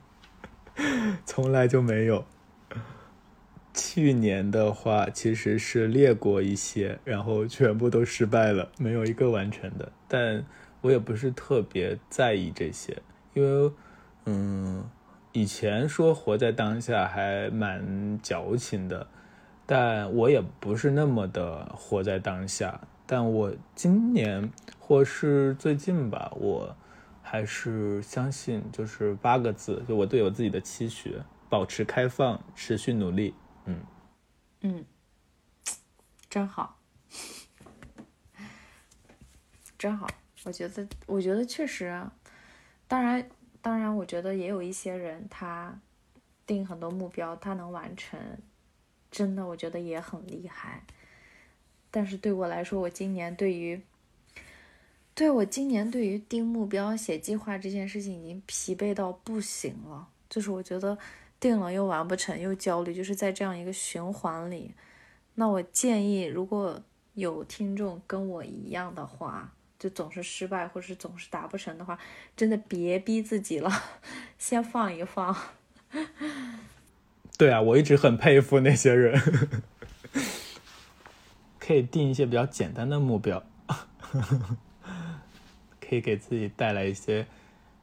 [1.24, 2.26] 从来就没有。
[3.72, 9.92] 去年的话，其实是列过一些，然后全部都失败了，没有一个完成的。
[10.08, 10.44] 但
[10.80, 13.00] 我也不是特别在意这些。
[13.32, 13.72] 因为，
[14.26, 14.84] 嗯，
[15.32, 19.06] 以前说活在当下还蛮矫情的，
[19.66, 22.80] 但我也不是那么的活在当下。
[23.06, 26.76] 但我今年或是最近吧，我
[27.22, 33.34] 还是相信，就是八个字，就我对我自己的期许：保持开放，持续努力。
[33.66, 33.80] 嗯
[34.62, 34.84] 嗯，
[36.30, 36.78] 真好，
[39.78, 40.06] 真好。
[40.44, 42.02] 我觉得，我觉得确实。
[42.88, 43.28] 当然，
[43.62, 45.78] 当然，我觉得也有一些人，他
[46.46, 48.18] 定很多目标，他能完成，
[49.10, 50.82] 真的，我觉得也很厉害。
[51.90, 53.82] 但是对我来说，我今年对于，
[55.14, 60.08] 对我今年对于定目标、写计划这件事情已经疲惫到不行了。
[60.28, 60.96] 就是我觉得
[61.38, 64.74] 定了又完不成，又焦虑，就是在这样一个循环里。
[65.34, 66.80] 那我建议，如果
[67.14, 71.98] 有听众跟我一样的话，就总是失败，或者是总是达不成的话，
[72.36, 73.72] 真的别逼自己了，
[74.36, 75.34] 先放一放。
[77.38, 79.18] 对啊，我一直很佩服那些人，
[81.58, 83.42] 可以定一些比较简单的目标，
[85.80, 87.26] 可以给自己带来一些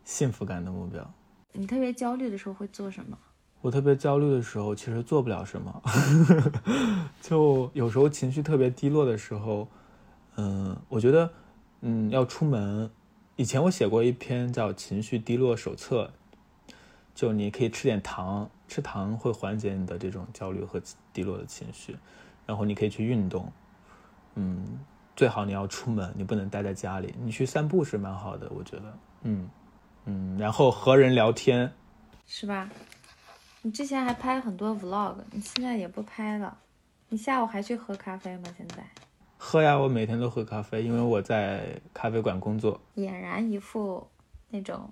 [0.06, 1.12] 幸福感的目标。
[1.54, 3.18] 你特别焦虑的时候会做什么？
[3.62, 5.82] 我特别焦虑的时候，其实做不了什么。
[7.20, 9.68] 就有时候情绪特别低落的时候，
[10.36, 11.34] 嗯，我觉得。
[11.82, 12.90] 嗯，要出门。
[13.36, 16.12] 以前我写过一篇叫《情绪低落手册》，
[17.14, 20.82] 就你可以吃点糖，吃糖会缓解你的这种焦虑和
[21.14, 21.96] 低落的情绪。
[22.46, 23.52] 然后你可以去运动，
[24.36, 24.80] 嗯，
[25.16, 27.14] 最好你要出门，你不能待在家里。
[27.20, 28.98] 你去散步是蛮好的，我觉得。
[29.24, 29.50] 嗯
[30.06, 31.72] 嗯，然后和人聊天，
[32.26, 32.70] 是吧？
[33.62, 36.58] 你之前还拍很多 vlog，你现在也不拍了。
[37.10, 38.44] 你下午还去喝咖啡吗？
[38.58, 38.84] 现在？
[39.38, 42.80] 喝呀，我每天都喝咖啡，因为我在咖啡馆工作。
[42.96, 44.08] 俨然一副
[44.50, 44.92] 那种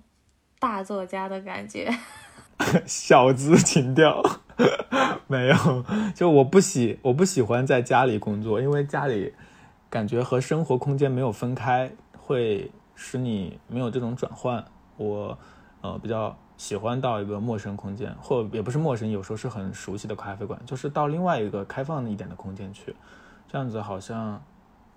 [0.58, 1.90] 大作家的感觉，
[2.86, 4.22] 小资情调
[5.26, 5.84] 没有。
[6.14, 9.34] 就我不喜我不喜欢在家里工作，因为家里
[9.90, 14.64] 感觉和生活空间没有分开，会使你没有这种转换。
[14.96, 15.36] 我
[15.82, 22.94] 呃比较喜欢到一个陌生空间，或也不是陌生，有时候是很熟悉的咖啡馆，就是到另外一个开放一点的空间去。
[23.48, 24.42] 这样子好像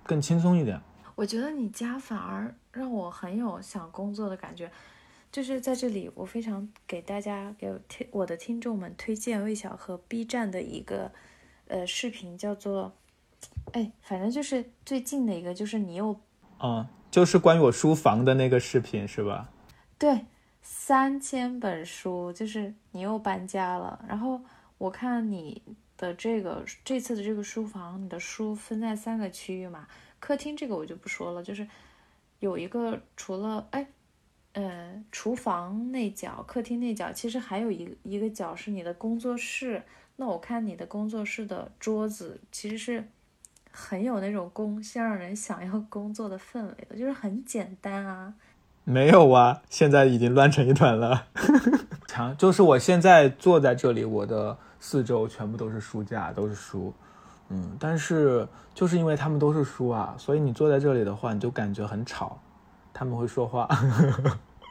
[0.04, 0.80] 更轻松一点。
[1.16, 4.72] 我觉得你家反而让我很有想工作的感觉。
[5.32, 11.12] 就是在这里，我非常给大家给听我的听众们推荐魏小和 B 站的一个
[11.68, 12.94] 呃视频，叫做
[13.74, 16.20] 哎，反正就是最近的一个，就是你又
[16.60, 19.52] 嗯，就是关于我书房的那个视频是吧？
[20.00, 20.26] 对，
[20.64, 24.04] 三千本书，就是你又搬家了。
[24.08, 24.42] 然后
[24.80, 25.62] 我看你。
[26.00, 29.86] 的这个这次的这个书房，你的书分在三个区域嘛？
[30.20, 31.68] 客厅这个我就不说了，就是
[32.40, 33.86] 有一个除了哎，
[34.54, 39.84] 呃，厨房那角、客厅那角，其实还有一一个角是你的工作室。
[40.16, 43.08] 那我看你的工作室的桌子，其实是
[43.72, 48.34] 很有那种工，先让人想要工作的氛围的，就是很简单啊。
[48.84, 51.28] 没有啊，现在已经乱成一团了。
[52.08, 56.94] 强，就是我现在坐在这里，我的四周全部都是书架，都是书。
[57.50, 62.40] 嗯，但是就是因为他们都是书啊，所以你坐在这里的话，你就感觉很吵，
[62.94, 63.68] 他们会说话，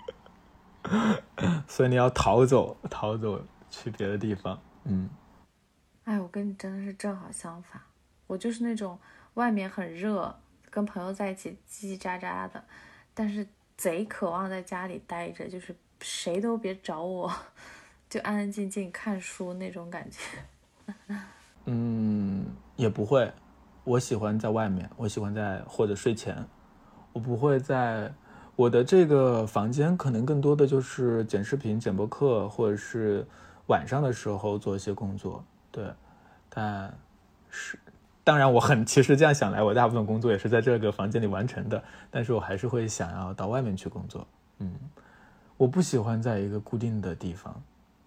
[1.67, 4.57] 所以你要逃走，逃走去别的地方。
[4.85, 5.11] 嗯，
[6.05, 7.83] 哎，我跟你真的是正好相反，
[8.29, 8.97] 我就是那种
[9.35, 10.33] 外面很热，
[10.71, 12.63] 跟朋友在一起叽叽喳喳的，
[13.13, 13.45] 但是
[13.77, 17.29] 贼渴望在家里待着，就是谁都别找我，
[18.09, 20.19] 就安安静静看书那种感觉。
[21.67, 22.47] 嗯。
[22.79, 23.29] 也不会，
[23.83, 26.47] 我喜欢在外面，我喜欢在或者睡前，
[27.13, 28.15] 我不会在
[28.55, 33.27] 我的这个房间，可能更多的就是剪视频、剪播客，或者是
[33.67, 35.45] 晚上的时候做一些工作。
[35.73, 35.93] 对，
[36.49, 36.97] 但
[37.51, 37.77] 是
[38.23, 41.83] 当然我很其实这样想来，我大部分工作也是在这个房间里完成的，
[42.13, 44.25] 但是我还是会想要到外面去工作。
[44.61, 44.73] 嗯，
[45.57, 47.61] 我不喜欢在一个固定的地方，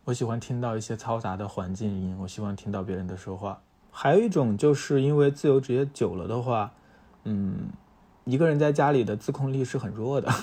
[0.06, 3.62] 我喜欢听到一些嘈杂的环境音，我希望听到别人的说话。
[3.92, 6.72] 还有一种就是因为自由职业久了的话，
[7.24, 7.70] 嗯，
[8.24, 10.34] 一个人在家里的自控力是很弱的，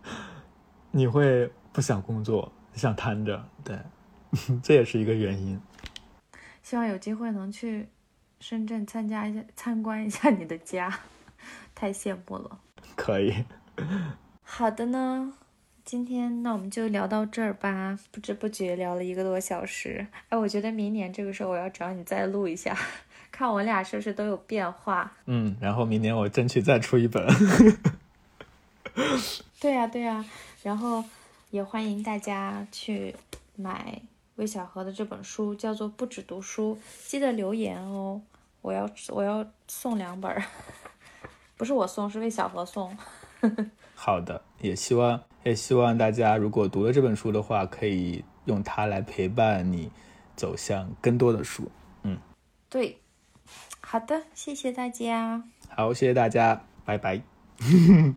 [0.92, 3.78] 你会不想工作，想瘫着，对，
[4.62, 5.60] 这也是一个原因。
[6.62, 7.88] 希望有机会能去
[8.38, 11.00] 深圳参加一下、参观一下你的家，
[11.74, 12.58] 太羡慕了。
[12.96, 13.44] 可以。
[14.42, 15.34] 好的呢。
[15.84, 20.06] 今天那我们就聊到这儿吧，不知不觉聊了一个多小时。
[20.28, 22.76] 哎，我觉得明年这个时候我要找你再录一下，
[23.32, 25.12] 看我俩是不是都有变化。
[25.26, 27.26] 嗯，然后明年我争取再出一本。
[29.60, 30.24] 对呀对呀，
[30.62, 31.02] 然后
[31.50, 33.14] 也欢迎大家去
[33.56, 34.00] 买
[34.36, 36.78] 魏小河的这本书，叫做《不止读书》，
[37.10, 38.20] 记得留言哦。
[38.62, 40.42] 我要我要送两本，
[41.56, 42.96] 不是我送，是魏小河送。
[44.02, 45.20] 好的，也希望。
[45.44, 49.90] 也希望大家如果读了这本书的话，可以用它来陪伴你
[50.34, 51.70] 走向更多的书。
[52.02, 52.16] 嗯，
[52.70, 52.98] 对，
[53.82, 55.44] 好的，谢谢大家。
[55.68, 57.20] 好，谢谢大家，拜拜。